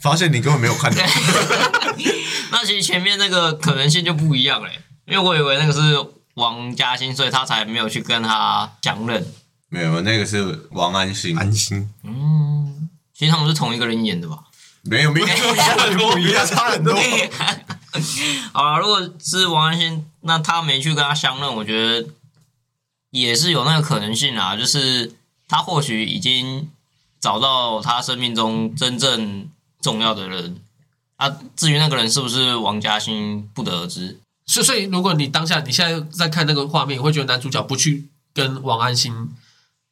[0.00, 1.00] 发现你根本没有看到。
[2.52, 5.96] 那其实前面那个可能性就不一样嘞，因为我以为那个是
[6.34, 9.26] 王嘉欣，所以他才没有去跟他相认。
[9.68, 11.36] 没有，那个是王安心。
[11.36, 11.90] 安心。
[12.04, 14.38] 嗯，其实他们是同一个人演的吧？
[14.82, 16.94] 没有，没有，不一样，差很多。
[18.52, 22.08] 好了，如果是王安心，那他没去跟他相认，我觉得
[23.10, 25.12] 也是有那个可能性啊，就是
[25.48, 26.70] 他或许已经
[27.18, 29.48] 找到他生命中真正
[29.80, 30.60] 重要的人
[31.16, 31.36] 啊。
[31.56, 34.20] 至于那个人是不是王嘉欣，不得而知。
[34.46, 39.12] 所以所以，如果你当下你现在在看那个画面，你会觉得男主角不去跟王安心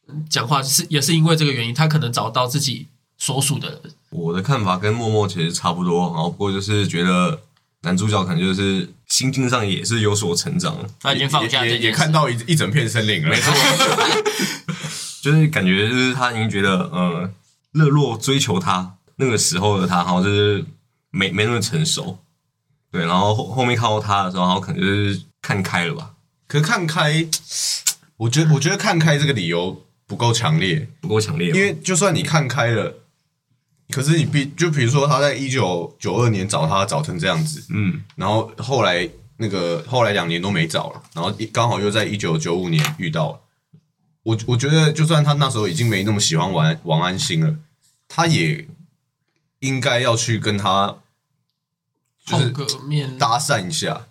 [0.08, 2.86] 嗯讲话，是也是因为这个原因，他可能找到自己
[3.18, 3.80] 所属的人。
[4.10, 7.40] 我的看法跟默默其实差不多，然后不过就是觉得
[7.82, 13.28] 男主角可能就是心境上也是有所成长，他已经放下也也看到一一整片森林了。
[13.28, 13.52] 没错，
[15.20, 17.28] 就是感觉就是他已经觉得呃，
[17.72, 20.64] 热络追求他那个时候的他，好像就是
[21.14, 22.18] 没没那么成熟，
[22.90, 26.14] 对，然后后后面看到他的时候，然后可能就是看开了吧，
[26.48, 27.24] 可是看开，
[28.18, 32.94] 我觉得我觉得看开这个理由不够强烈，不够强烈，因为就算你看开了，
[33.90, 43.40] 可是你比就比如说他在一九九二年找他找成这样子，嗯，然后后来那个后来两年都没找了，然后一刚好又在一九九五年遇到了。
[44.24, 47.56] 我我觉得，就算他那时候已经没那么喜欢王王安心了，
[48.08, 48.66] 他也
[49.58, 50.96] 应该要去跟他
[52.24, 54.06] 就是碰个面，搭讪一下。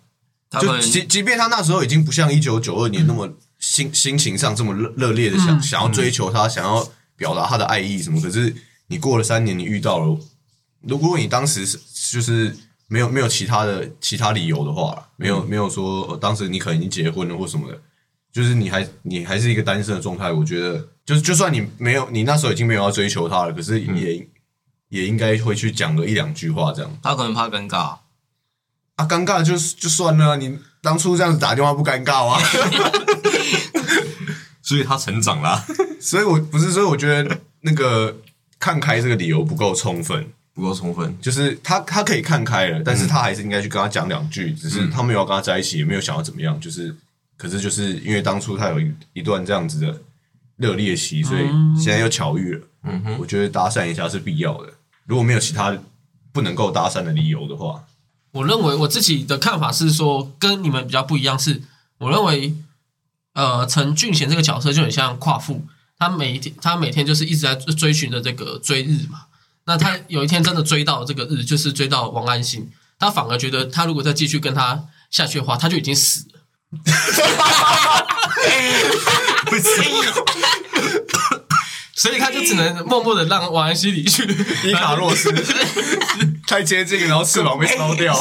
[0.60, 8.54] 就即即便他那时候已经不像一九九二年那么心 心情上这么热热烈的想、嗯想要追求他，想要表达他的爱意什么，可是
[8.86, 10.16] 你过了三年，你遇到了，
[10.82, 11.76] 如果你当时是
[12.12, 17.80] 就是没有没有其他的其他理由的话，没有、没有说、呃当时你可能已经结婚了或什么的，
[18.32, 24.28] 就是你还你还是一个单身的状态，我觉得就是就算你没有你那时候已经没有要追求他了，可是也、
[24.88, 26.96] 也应该会去讲个一两句话这样。
[27.02, 27.96] 他可能怕尴尬。
[28.96, 32.38] 啊，尴尬就就算了啊，你当初这样子打电话不尴尬吗？
[34.62, 35.62] 所以他成长啦，
[36.00, 38.16] 所以我不是，所以我觉得那个
[38.58, 46.94] 看开这个理由不够充分，不够充分，就是他他可以看开了，但是他还是应该去跟他讲两句，只是他没有要跟他在一起，也没有想要怎么样，就是
[47.36, 50.00] 可是就是因为当初他有一一段这样子的
[50.56, 51.42] 热烈期，所以
[51.76, 54.72] 现在又巧遇了，嗯哼，我觉得搭讪一下是必要的。
[55.04, 55.76] 如果没有其他
[56.32, 57.84] 不能够搭讪的理由的话，
[58.34, 61.62] 我认为我自己的看法是说，跟你们比较不一样是，
[61.98, 62.52] 我认为，
[63.34, 65.64] 呃，陈俊贤这个角色就很像夸父，
[65.96, 69.26] 他每一天他每天就是一直在追寻着这个追日嘛。
[69.66, 72.68] 那他有一天真的追到这个日，就是追到王安心，
[72.98, 76.40] 他反而觉得他如果再继续跟他下去的话，他就已经死了。
[81.94, 84.24] 所以他就只能默默的让王安心离去。
[84.64, 85.32] 伊卡洛斯
[86.46, 88.14] 太接近，然后翅膀被烧掉。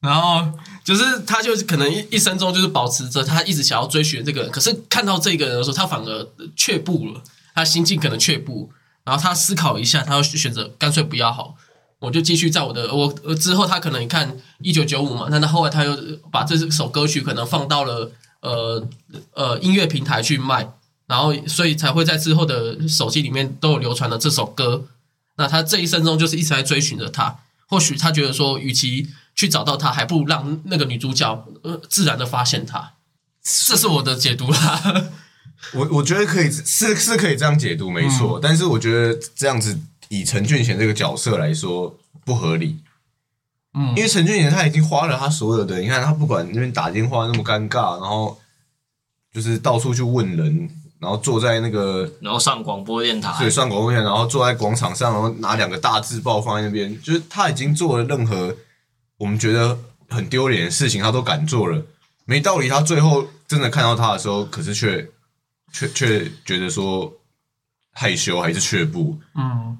[0.00, 0.46] 然后
[0.84, 7.22] 就是他就是可能一一生中就是保持着他一直想要追寻这个人，可是看到这个人的时候，他反而却步了，
[7.54, 8.70] 他心境可能却步，
[9.04, 11.54] 然后他思考一下，他要选择干脆不要好，
[12.00, 15.96] 我就继续在我的我呃之后他可能你看一九九五嘛，那他后来他又
[16.30, 18.12] 把这首歌曲可能放到了
[18.42, 18.86] 呃
[19.32, 20.68] 呃音乐平台去卖，
[21.06, 24.84] 然后所以才会在之后的手机里面都有流传了这首歌。
[25.36, 32.92] 那他这一生中就是一直在追寻着他，或许他觉得说，与其去找到他，还不如让那个女主角呃自然的发现他。
[33.42, 35.10] 这是我的解读啦。
[35.72, 38.38] 我我觉得可以是是可以这样解读，没错。
[38.40, 39.78] 但是我觉得这样子
[40.08, 42.80] 以陈俊贤这个角色来说不合理，
[43.72, 48.38] 嗯因为陈俊贤他已经花了他所有的，你看他不管那边打电话那么尴尬，然后
[49.32, 50.70] 就是到处去问人，
[51.04, 58.56] 然后坐在那个然后上广播电台对，上广播电台，然后坐在广场上，然后拿两个大字报放在那边，就是他已经做了任何
[59.18, 59.78] 我们觉得
[60.08, 61.84] 很丢脸的事情，他都敢做了。
[62.24, 65.06] 没道理，他最后真的看到他的时候，可是却
[65.70, 67.12] 却却觉得说
[67.92, 69.18] 害羞还是却步。
[69.34, 69.76] 嗯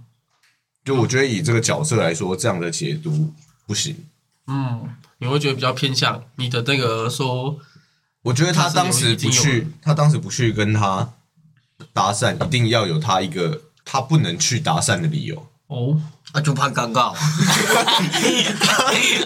[0.84, 3.32] 就我觉得以这个角色来说，这样的解读
[3.66, 3.96] 不行。
[4.46, 7.56] 嗯，你会觉得比较偏向你的那个说，
[8.24, 11.12] 我觉得他当时不去，他当时不去跟他
[11.92, 15.46] 搭讪，一定要有他一个他不能去搭讪的理由。
[15.74, 15.98] 哦，
[16.32, 17.12] 那就怕尴尬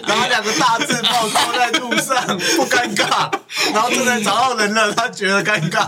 [0.07, 2.25] 然后两个大字报靠在路上，
[2.57, 3.31] 不尴尬。
[3.73, 5.85] 然后正在找到人了，他觉得尴尬。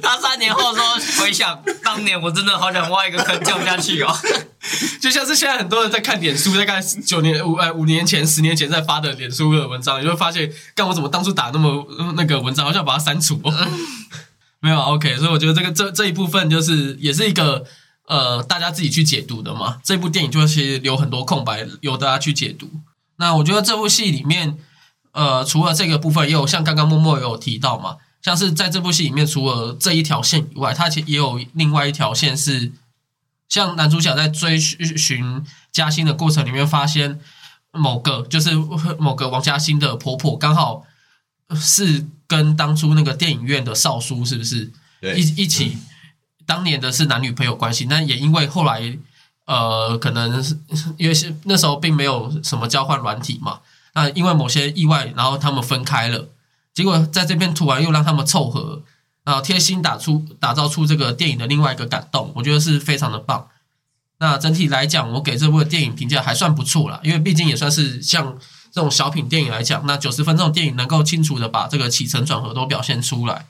[0.00, 0.84] 他三年后说
[1.20, 4.16] 回想当年，我真的好想挖一个坑跳下去哦。
[5.00, 13.52] 就像是现在很多人在看脸书，在看九年五呃五年前、十年前在发的脸书的文章，你就会发现，干我怎么当初打那么呃那个文章，好像把它删除、哦。
[14.60, 17.62] 没有 OK，所以我觉得这个这这一部分就是也是一个
[18.06, 19.80] 呃大家自己去解读的嘛。
[19.84, 22.68] 这部电影就其实留很多空白，由大家去解读。
[23.16, 24.58] 那我觉得这部戏里面，
[25.12, 32.72] 呃，除了这个部分，也有像刚刚默默有提到嘛，像是在这部戏里面，除了这一条线以外，它其实也有另外一条线是，
[33.48, 37.18] 像男主角在追寻嘉欣的过程里面，发现
[37.72, 38.54] 某个就是
[38.98, 40.84] 某个王嘉欣的婆婆，刚好
[41.54, 45.78] 是跟当初那个电影院的少叔是不是对一一起
[46.46, 48.96] 当年的是男女朋友关系，但也因为后来
[49.46, 50.56] 呃，可能是
[50.96, 53.60] 因为是那时候并没有什么交换软体嘛，
[53.94, 56.28] 那因为某些意外，然后他们分开了，
[56.74, 58.82] 结果在这边突然又让他们凑合，
[59.24, 63.48] 然后贴心打出打造出这个电影的另外一个感动，我觉得是非常的棒。
[64.18, 68.36] 那整体来讲，我给这部电影评价还算不错啦，因为毕竟也算是像
[68.72, 73.46] 这种小品电影来讲，那九十分这种电影能够清楚的把这个起承转合都表现出来，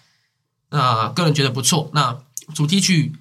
[0.70, 1.90] 那个人觉得不错。
[1.94, 2.18] 那
[2.55, 3.12] 主题曲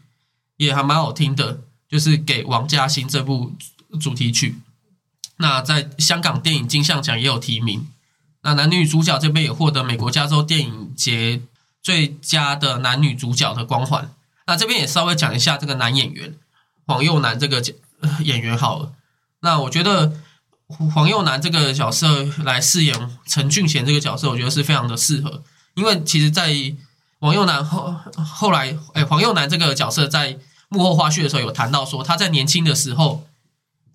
[0.57, 3.53] 也还蛮好听的，就是给王嘉欣这部
[3.99, 4.59] 主题曲。
[5.38, 7.88] 那在香港电影金像奖也有提名。
[8.41, 11.41] 那男女主角这边也获得美国加州电影节
[11.82, 14.11] 最佳的男女主角的光环。
[14.47, 16.36] 那这边也稍微讲一下这个男演员
[16.86, 17.63] 黄佑南这个
[18.19, 18.93] 演员好了。
[19.41, 20.13] 那我觉得
[20.67, 26.51] 黄佑南这个角色来饰演陈俊贤这个角色，我觉得是非常的适合，因为其实，在
[27.26, 27.91] 黄佑南后
[28.23, 30.38] 后来，哎，黄佑南这个角色在
[30.69, 33.26] 幕后花絮的时候有谈到说，他在年轻的时候，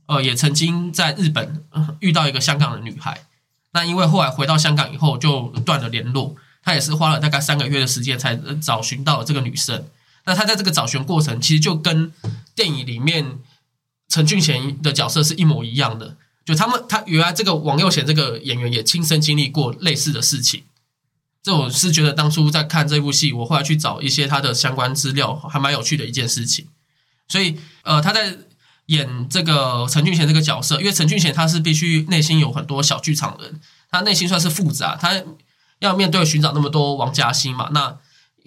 [0.07, 1.65] 呃，也曾经在日本、
[2.01, 3.27] 遇到一个香港的女孩。
[3.71, 9.87] 那因为后来回到香港以后就断了联络，他也是花了大概三个月的时间才找寻到了这个女生。
[10.25, 12.13] 那他在这个找寻过程，其实就跟
[12.57, 13.39] 电影里面
[14.09, 16.17] 陈俊贤的角色是一模一样的。
[16.45, 20.65] 就他们，他原来这个王佑贤这个演员也亲身经历过类似的事情。
[21.43, 26.67] 这我是觉得当初在看这部戏，我后来去找一些他的相关资料，还蛮有趣的一件事情。
[27.29, 28.37] 所以，呃，他在
[28.87, 33.61] 演这个陈俊贤这个角色，因为陈俊贤他是必须内心有很多小剧场人，
[33.91, 35.23] 他内心算是复杂，他
[35.79, 37.97] 要面对寻找那么多王嘉欣嘛，那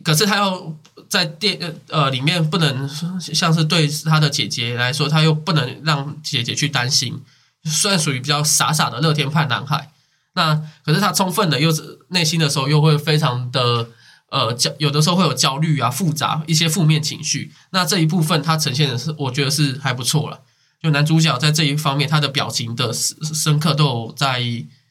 [0.03, 0.75] 可是他要
[1.09, 2.87] 在电呃呃里面不能
[3.19, 7.23] 像是对他的姐姐来说，他又不能让姐姐去担心，
[7.63, 9.92] 算属于比较傻傻的乐天派男孩。
[10.35, 13.87] 那可是他充分的又是内心的时候，又会非常的
[14.29, 17.51] 呃焦，有的时候会有焦虑啊、复杂一些负面情绪。
[17.71, 20.41] 那这一部分他呈现的是，我觉得是还不错了。
[20.81, 24.41] 就男主角在这一方面，他的表情的深深刻都有在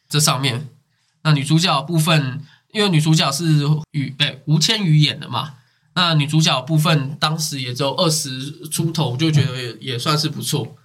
[0.08, 0.68] 这上面。
[1.22, 2.40] 那女主角部分，
[2.72, 5.54] 因为女主角是于哎吴千语演的嘛，
[5.94, 10.76] 那女主角部分当时也只有二十出头，就觉得也也算是不错。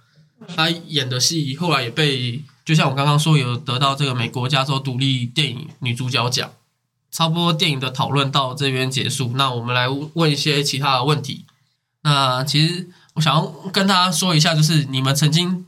[0.54, 6.50] 她演的戏后来也被就像我刚刚说，有得到这个美国加州独立电影女主角奖。
[7.10, 11.46] 差不多电影的讨论到这边结束，那我们来问一些其他的问题。
[12.02, 15.64] 那其实我想要跟大家说一下，就是你们曾经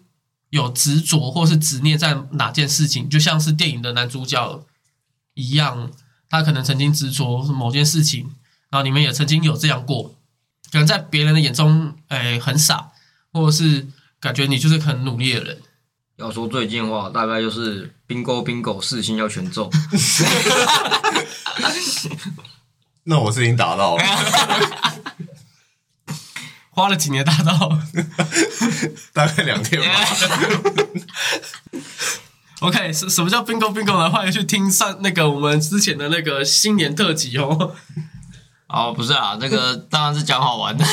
[0.51, 4.63] 有执着或是执念在哪件事情，就像是电影的男主角
[5.33, 5.91] 一样，
[6.29, 8.25] 他可能曾经执着某件事情，
[8.69, 10.15] 然后你们也曾经有这样过，
[10.71, 12.91] 可能在别人的眼中，哎，很傻，
[13.33, 13.89] 或者是
[14.21, 15.63] 感觉你就是很努力的人。
[16.21, 19.69] 要说最近的话，大概就是 bingo bingo 四星要全中。
[23.05, 24.05] 那我是已经达到了，
[26.71, 27.79] 花了几年达到。
[29.13, 29.89] 大概两天吧。
[32.61, 34.11] OK，什什么叫 bingo bingo 呢？
[34.11, 37.75] 欢迎去听上那个我们之前的那个新年特辑哦。
[38.69, 40.85] 哦，不是啊，那个当然是讲好玩的，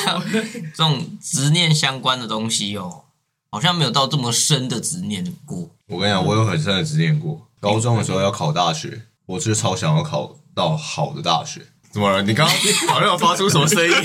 [0.73, 3.03] 这种执念相关的东西哦，
[3.49, 5.69] 好像没有到这么深的执念过。
[5.87, 7.47] 我跟你讲，我有很深的执念过。
[7.59, 11.61] 高中的时候要考大学，我是超想要考到好的大学。
[11.91, 12.21] 怎么了？
[12.21, 12.55] 你刚刚
[12.89, 13.93] 好像有发出什么声音？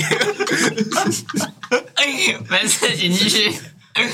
[1.95, 3.53] 哎，没事，请继续。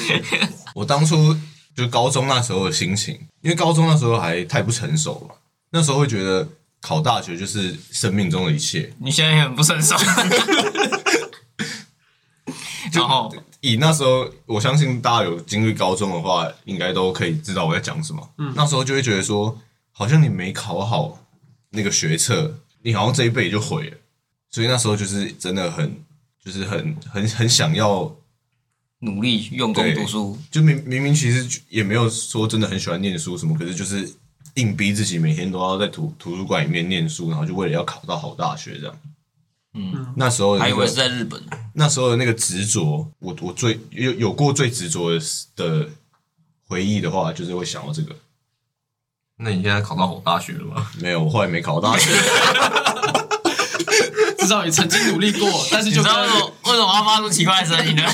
[0.75, 1.38] 我当初
[1.75, 5.36] 就高中那时候的心情，因为高中那时候还太不成熟了，
[5.71, 6.47] 那时候会觉得
[6.82, 8.93] 考大学就是生命中的一切。
[8.99, 9.95] 你现在也很不成熟。
[12.91, 13.32] 然后，
[13.62, 18.30] 以那时候，我相信大家有经历高中的话，应该都可以知道我在讲什么。
[18.38, 19.57] 嗯，那时候就会觉得说，
[19.91, 21.20] 好像你没考好
[21.72, 23.97] 那个学测，你好像这一辈就毁了。
[24.49, 26.01] 所以那时候就是真的很，
[26.43, 28.16] 就是很很很想要，
[28.99, 34.10] 努力用功读书，就明明明其实也没有说真的很喜欢念书什么，可是就是
[34.55, 38.99] 硬逼自己每天都要在图图书馆里面念书，然后就为了要考到好大学这样。
[39.74, 41.41] 嗯，那时候那个还以为是在日本。
[41.74, 45.20] 那时候的那个执着，我我最有有过最执着的
[45.55, 45.89] 的
[46.67, 48.15] 回忆的话，就是会想到这个。
[49.38, 50.91] 那你现在考到好大学了吗？
[50.99, 52.09] 没有，我后来没考到大学。
[54.38, 58.03] 至少你曾经努力过， 但是就你知道为什跟么为什么要发出奇怪的声音呢？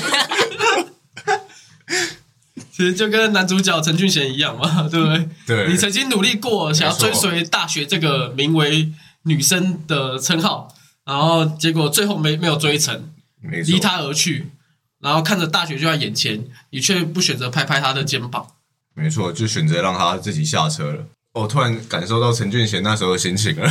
[2.70, 5.28] 其实就跟男主角陈俊贤一样嘛，对不对？
[5.46, 8.92] 对你曾经努力过，想要追随大学这个名为
[9.22, 10.68] 女生的称号，
[11.06, 14.50] 然后结果最后没没有追成，离他而去，
[14.98, 18.48] 然后看着大学就在眼前，你却不选择拍拍他的肩膀。
[18.92, 21.06] 没错，就选择让他自己下车了。
[21.34, 23.70] 我突然感受到陈俊贤那时候的心情了，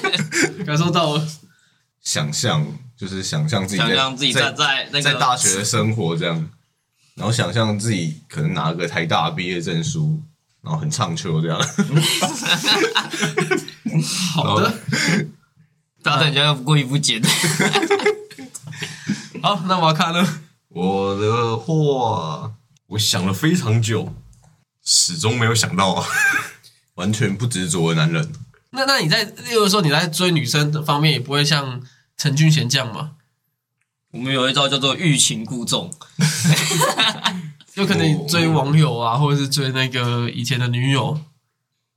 [0.64, 1.28] 感受到了
[2.00, 2.66] 想象
[2.96, 6.48] 就是想象自己想象自己站在那个在大学的生活这样，
[7.16, 10.22] 然后想象自己可能拿个台大毕业证书，
[10.62, 11.60] 然后很唱秋这样。
[14.32, 14.72] 好的。
[16.02, 17.22] 大家等一下故意不剪。
[19.42, 20.26] 好，那我要看了。
[20.68, 22.52] 我的话，
[22.88, 24.12] 我想了非常久，
[24.84, 26.06] 始终没有想到啊。
[26.96, 28.32] 完全不执着的男人，
[28.70, 31.80] 那那你在，例如说你在追女生的方面，也不会像
[32.16, 33.12] 陈俊贤这样吗？
[34.10, 35.90] 我们有一招叫做欲擒故纵，
[37.74, 41.18] 就可能你追网友啊，或者是追那个以前的女友。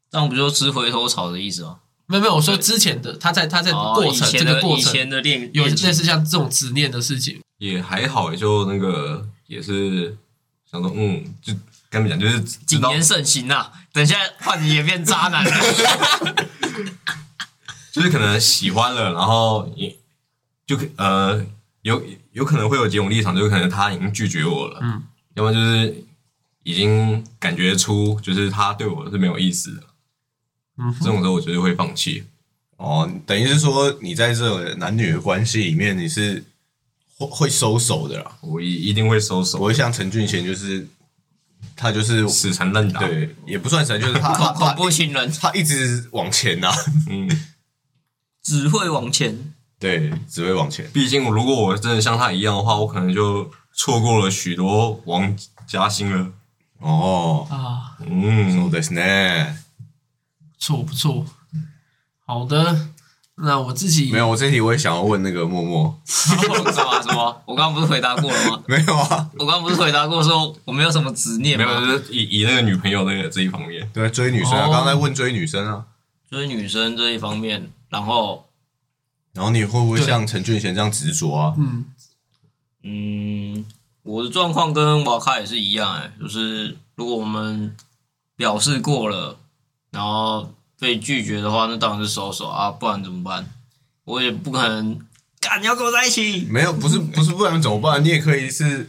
[0.09, 1.79] 这样不就吃回头草的意思吗？
[2.07, 7.41] 没有没有，我说之前的他在他在哦，过程、这个过程前的恋有类似像这种执念的事情。
[7.57, 10.15] 也还好，也就那个也是
[10.69, 11.53] 想说，嗯，就
[11.89, 13.71] 跟你们讲，就是谨言慎行啊！
[13.93, 15.51] 等一下换你也变渣男了。
[17.93, 19.95] 就是可能喜欢了，然后也
[20.67, 21.41] 就可呃
[21.83, 22.03] 有
[22.33, 25.01] 有可能会有几种立场，就是可能他已经拒绝我了，嗯，
[25.35, 26.03] 要么就是
[26.63, 29.83] 已经感觉出就是他对我是没有意思的，
[30.78, 32.24] 嗯这种时候我觉得会放弃。
[32.76, 36.42] 哦，等于是说你在这个男女的关系里面，你是
[37.18, 40.88] 会会收手的啦，我一一定会收手，不会像陈俊贤，就是
[41.76, 46.72] 他就是死缠烂打。，对，也不算神，就是他他恐 恐他怖情人他一直往前呐、
[47.10, 47.28] 嗯，
[48.42, 50.90] 只会往前，对，只会往前。
[50.90, 55.36] 毕竟如果我真的像他一样的话，我可能就错过了许多王
[55.66, 56.32] 加薪了。
[56.78, 59.56] 哦，啊，嗯，そうですね。
[60.73, 61.25] 不错不错。
[62.25, 62.87] 好的，
[63.35, 67.41] 那我自己没有，我这题我也想要问那个默默， 什么什么？
[67.45, 68.63] 我刚刚不是回答过了吗？
[68.67, 69.29] 没有啊？
[69.37, 75.85] 我刚刚不是回答过说我没有什么执念没有，就是以以那个女朋友那个这一方面，对，追女生啊，哦刚刚在问追女生啊。
[76.29, 78.47] 追女生这一方面，然后
[79.33, 81.53] 然后你会不会对像陈俊贤这样执着啊？
[81.57, 81.85] 嗯，
[82.83, 83.65] 嗯，
[84.03, 87.75] 我的状况跟瓦卡也是一样、哎，就是如果我们
[88.35, 89.37] 表示过了，
[89.95, 93.49] 然后被拒绝的话，那当然是收手啊，不然怎么办？
[94.03, 94.99] 我也不可能，
[95.39, 98.03] 干你要跟我在一起，没有，不是不是，不然怎么办？
[98.03, 98.85] 你也可以是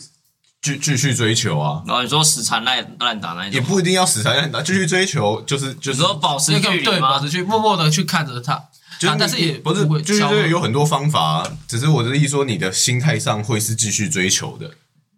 [0.61, 7.31] 继继续追求啊，然后你说死缠烂烂打那一种，也不一定要死缠烂打，继续追求就是就是你说保持那距离个对，保持？
[7.31, 14.73] 去默默的去看着他，就是但是也不是就是消这个有很多方法啊，只是我的意思说，你的心态上会是继续追求的，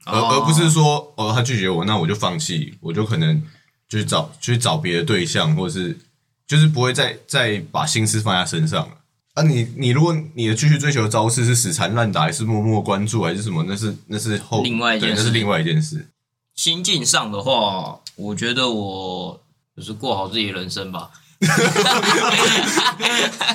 [0.04, 3.42] 而哦而不是说哦他拒绝我，那我就放弃，我就可能
[3.88, 5.98] 去找去找别的对象，或者是
[6.46, 8.94] 就是不会再再把心思放在身上了。
[9.34, 13.64] 啊你，你如果你的继续追求的招式是死缠烂打，还是默默关注，还是什么？
[13.68, 16.08] 那是那是后另外一件事那是另外一件事。
[16.56, 19.40] 心境上的话，我觉得我
[19.76, 21.10] 就是过好自己的人生吧。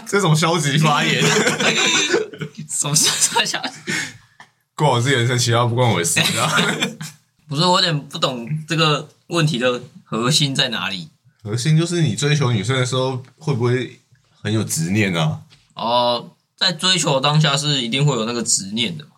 [0.08, 1.22] 这种消极发言，
[2.70, 3.62] 什么事在想？
[4.74, 6.22] 过好自己人生，其他不关我的事。
[6.40, 6.50] 啊
[7.50, 11.10] 不是，我有点不懂这个问题的核心在哪里。
[11.44, 14.00] 核心就是你追求女生的时候，会不会
[14.42, 15.42] 很有执念啊？
[15.74, 19.12] 哦，在追求当下是一定会有那个执念的嘛。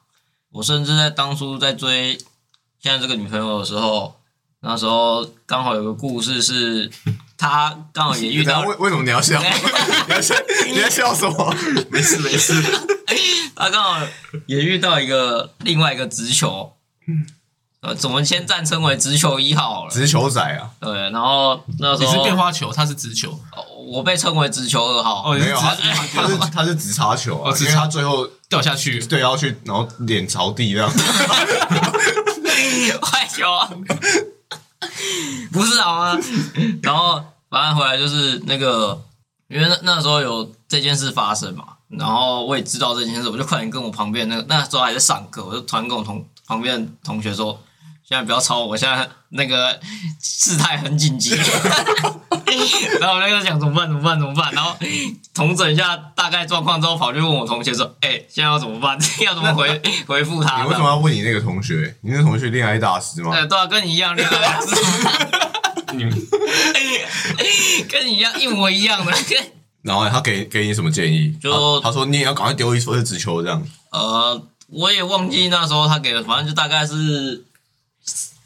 [0.54, 2.18] 我甚至在当初在追
[2.80, 4.16] 现在这个女朋友的时候，
[4.62, 6.90] 那时候刚好有个故事是，
[7.38, 9.40] 她刚好也遇到 为为什么你要笑？
[10.08, 10.36] 你要笑？
[10.66, 11.54] 你要笑什么？
[11.92, 12.54] 没事没事，
[13.56, 14.08] 她刚好
[14.48, 16.74] 也遇到一个另外一个直球，
[17.86, 19.92] 呃，怎么先暂称为直球一号好了？
[19.92, 20.70] 直球仔啊？
[20.80, 25.30] 对，然后那时你是变化球，他是直球，哦我被称为直球二号。
[25.30, 25.82] 哦，你是没有，他直
[26.16, 30.90] 他是他是直插球啊，哦直插他最后掉下去，对要去，然后脸朝地这样。
[33.02, 33.70] 坏球啊！
[35.52, 36.18] 不是好吗？
[36.82, 39.00] 然后反正回来就是那个，
[39.48, 47.60] 因为那那时候有这件事发生嘛，然后我也知道这件事，我就快点跟我旁边那个那时候还在上课，我就突然跟我同旁边的同学说
[48.08, 49.80] ：“现在不要吵我，我现在那个
[50.22, 51.36] 事态很紧急。
[53.02, 53.88] ”然后我那个想怎么办？
[53.88, 54.20] 怎么办？
[54.20, 54.54] 怎么办？
[54.54, 54.76] 然后
[55.34, 58.98] 重整一下大概状况之后，跑去问我同学说：“哎、现在要怎么办？
[59.26, 61.96] 要怎么回 回复他？”你为什么要问你那个同学？
[62.02, 63.32] 你那个同学恋爱大师吗？
[63.36, 66.04] 对，都要跟你一样恋爱是你
[67.90, 69.12] 跟你一样一模一样的。
[69.82, 71.36] 然后他给给你什么建议？
[71.42, 73.62] 就他他说你也要赶快丢一颗直球这样。
[73.92, 77.44] 呃，我也忘记那时候他给的，反正就大概是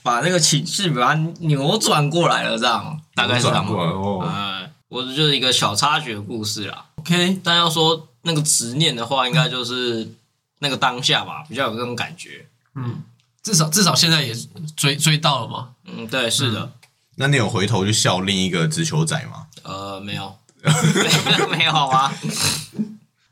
[0.02, 3.76] 把那个情绪把它扭转过来了，这样大概是这样转。
[3.76, 4.20] 过来哦。
[4.24, 6.86] 呃，我就是一个小插曲的故事啦。
[6.96, 10.16] OK，但要说那个执念的话，应该就是
[10.60, 12.46] 那个当下吧，比较有这种感觉。
[12.76, 13.04] 嗯，
[13.44, 14.34] 至少至少现在也
[14.76, 16.72] 追追到了嘛，嗯，对，是的。
[17.16, 19.48] 那你有回头去笑另一个直球仔吗？
[19.64, 20.38] 呃，没有，
[21.52, 22.14] 没有啊。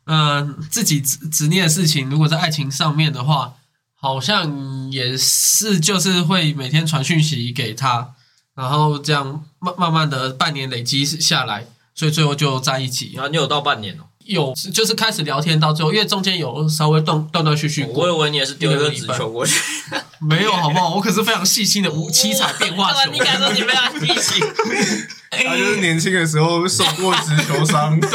[0.05, 3.53] 嗯， 自己执执念的事情，如果在爱情上面的话，
[3.99, 8.13] 好像也是就是会每天传讯息给他，
[8.55, 13.13] 然后这样慢慢慢的半年累积下来，所以最后就在一起。
[13.15, 19.59] 然后你有到半年哦、有就是开始聊天到最后，因为中间有稍微断断断续续我以过，为你也是丢一个直球过去。
[20.19, 20.95] 没有好不好？
[20.95, 23.11] 我可是非常细心的五七彩变化球。
[23.11, 24.43] 你，敢说你非常细心？
[25.30, 28.09] 他就是年轻的时候受过直球伤， 对，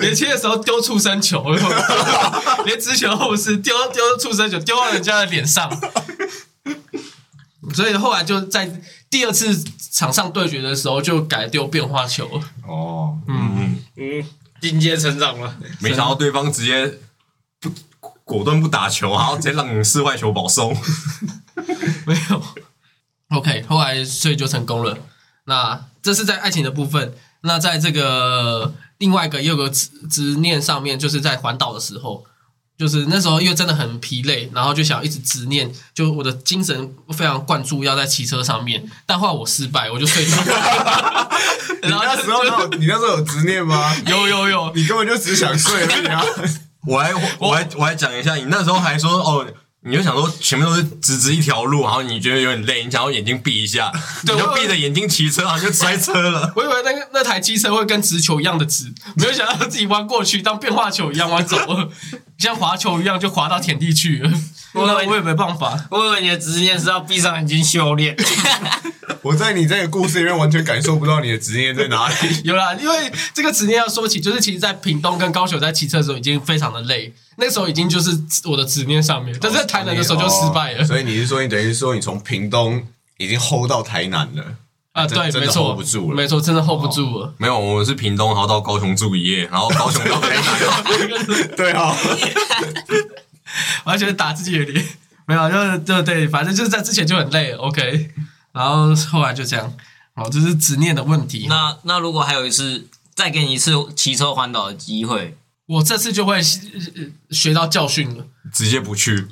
[0.00, 1.44] 年轻的时候丢畜生球，
[2.64, 5.70] 连直球后是丢丢畜生球丢到人家的脸上，
[7.74, 8.80] 所以后来就在
[9.10, 9.62] 第二次
[9.92, 12.42] 场上对决的时候就改丢变化球了。
[12.66, 14.24] 哦，嗯，嗯，
[14.60, 15.56] 进阶成长了。
[15.80, 16.98] 没想到对方直接
[17.60, 17.72] 不
[18.24, 20.76] 果断不打球，然 后直接让你四坏球保送。
[22.06, 22.42] 没有。
[23.30, 24.98] OK，后来所以就成功了。
[25.44, 27.14] 那这是在爱情的部分。
[27.42, 32.26] 那在这个另外一个也有个执执念上面，就是在环岛的时候，
[32.76, 41.30] 就是那时候因为真的很疲累，然后就想一直执念，就我的精神非常灌注要在骑车上面，但后来我失败，我就睡着了。
[41.82, 43.94] 你然后那时候有你那时候有执念吗？
[44.06, 46.22] 有有有，你根本就只想睡而已啊！
[46.86, 49.46] 我还我还我还讲一下，你那时候还说哦，
[49.82, 56.52] 你就想说前面都是直直一条路，然后你觉得有点累，你想要眼睛闭一下，你就对我闭着眼睛骑车，然后就摔车了。
[56.56, 61.88] 我以为那个那台机车会跟直球一样的直，没有想到自己弯过去当变化球一样弯走了，
[62.40, 64.30] 像滑球一样就滑到田地去了。
[64.72, 65.86] 我我也没办法。
[65.90, 68.16] 我以为你的执念是要闭上眼睛修炼。
[69.22, 72.14] 我在你这个故事里面完全感受不到你的执念在哪里。
[72.44, 82.82] 有啦，因为这个执念要说起，就是其实，在屏东跟高雄在骑车的时候已经非常的累，那时候已经就是我的执念上面，但是在台南的时候就失败了哦所以你是说，你等于说你从屏东
[83.18, 84.44] 已经 hold 到台南了？
[84.92, 85.06] 啊！
[85.06, 87.34] 对，没错 hold 不住了没错，真的 hold 不住了。
[87.38, 90.44] 没有，我们是屏东，然后到高雄住一夜，然后高雄到台南。
[91.56, 91.96] 对啊，
[93.84, 94.84] 完全打自己的脸，
[95.26, 98.10] 没有，就是对对，反正就是在之前就很累，OK，
[98.52, 99.72] 然后后来就这样，
[100.14, 101.46] 哦，这是执念的问题。
[101.48, 105.36] 那那如果还有一次再给你一次骑车环岛的机会，
[105.66, 106.42] 我这次就会呃
[107.30, 109.28] 学到教训了，直接不去，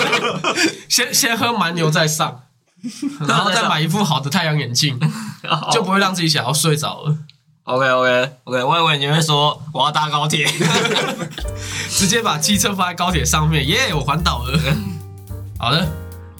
[0.88, 2.44] 先先喝蛮牛再上，
[3.26, 4.98] 然后再买一副好的太阳眼镜，
[5.72, 7.16] 就不会让自己想要睡着了
[7.64, 10.46] ，OK OK OK，我以为你会说我要搭高铁。
[11.90, 14.58] 直接把汽车放在高铁上面，耶，我环岛了。
[15.58, 15.86] 好的，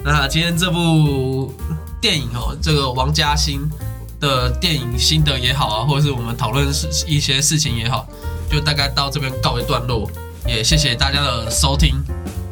[0.03, 1.53] 那今天这部
[2.01, 3.61] 电影哦，这个王家欣
[4.19, 8.07] 的电影心得也好啊，或者是我们讨论事一些事情也好，
[8.51, 10.11] 就大概到这边告一段落。
[10.47, 11.97] 也谢谢大家的收听，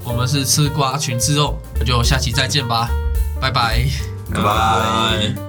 [0.05, 2.91] 我们是吃瓜群之肉，那就下期再见吧，
[3.41, 3.87] 拜拜。
[4.35, 5.48] 拜拜。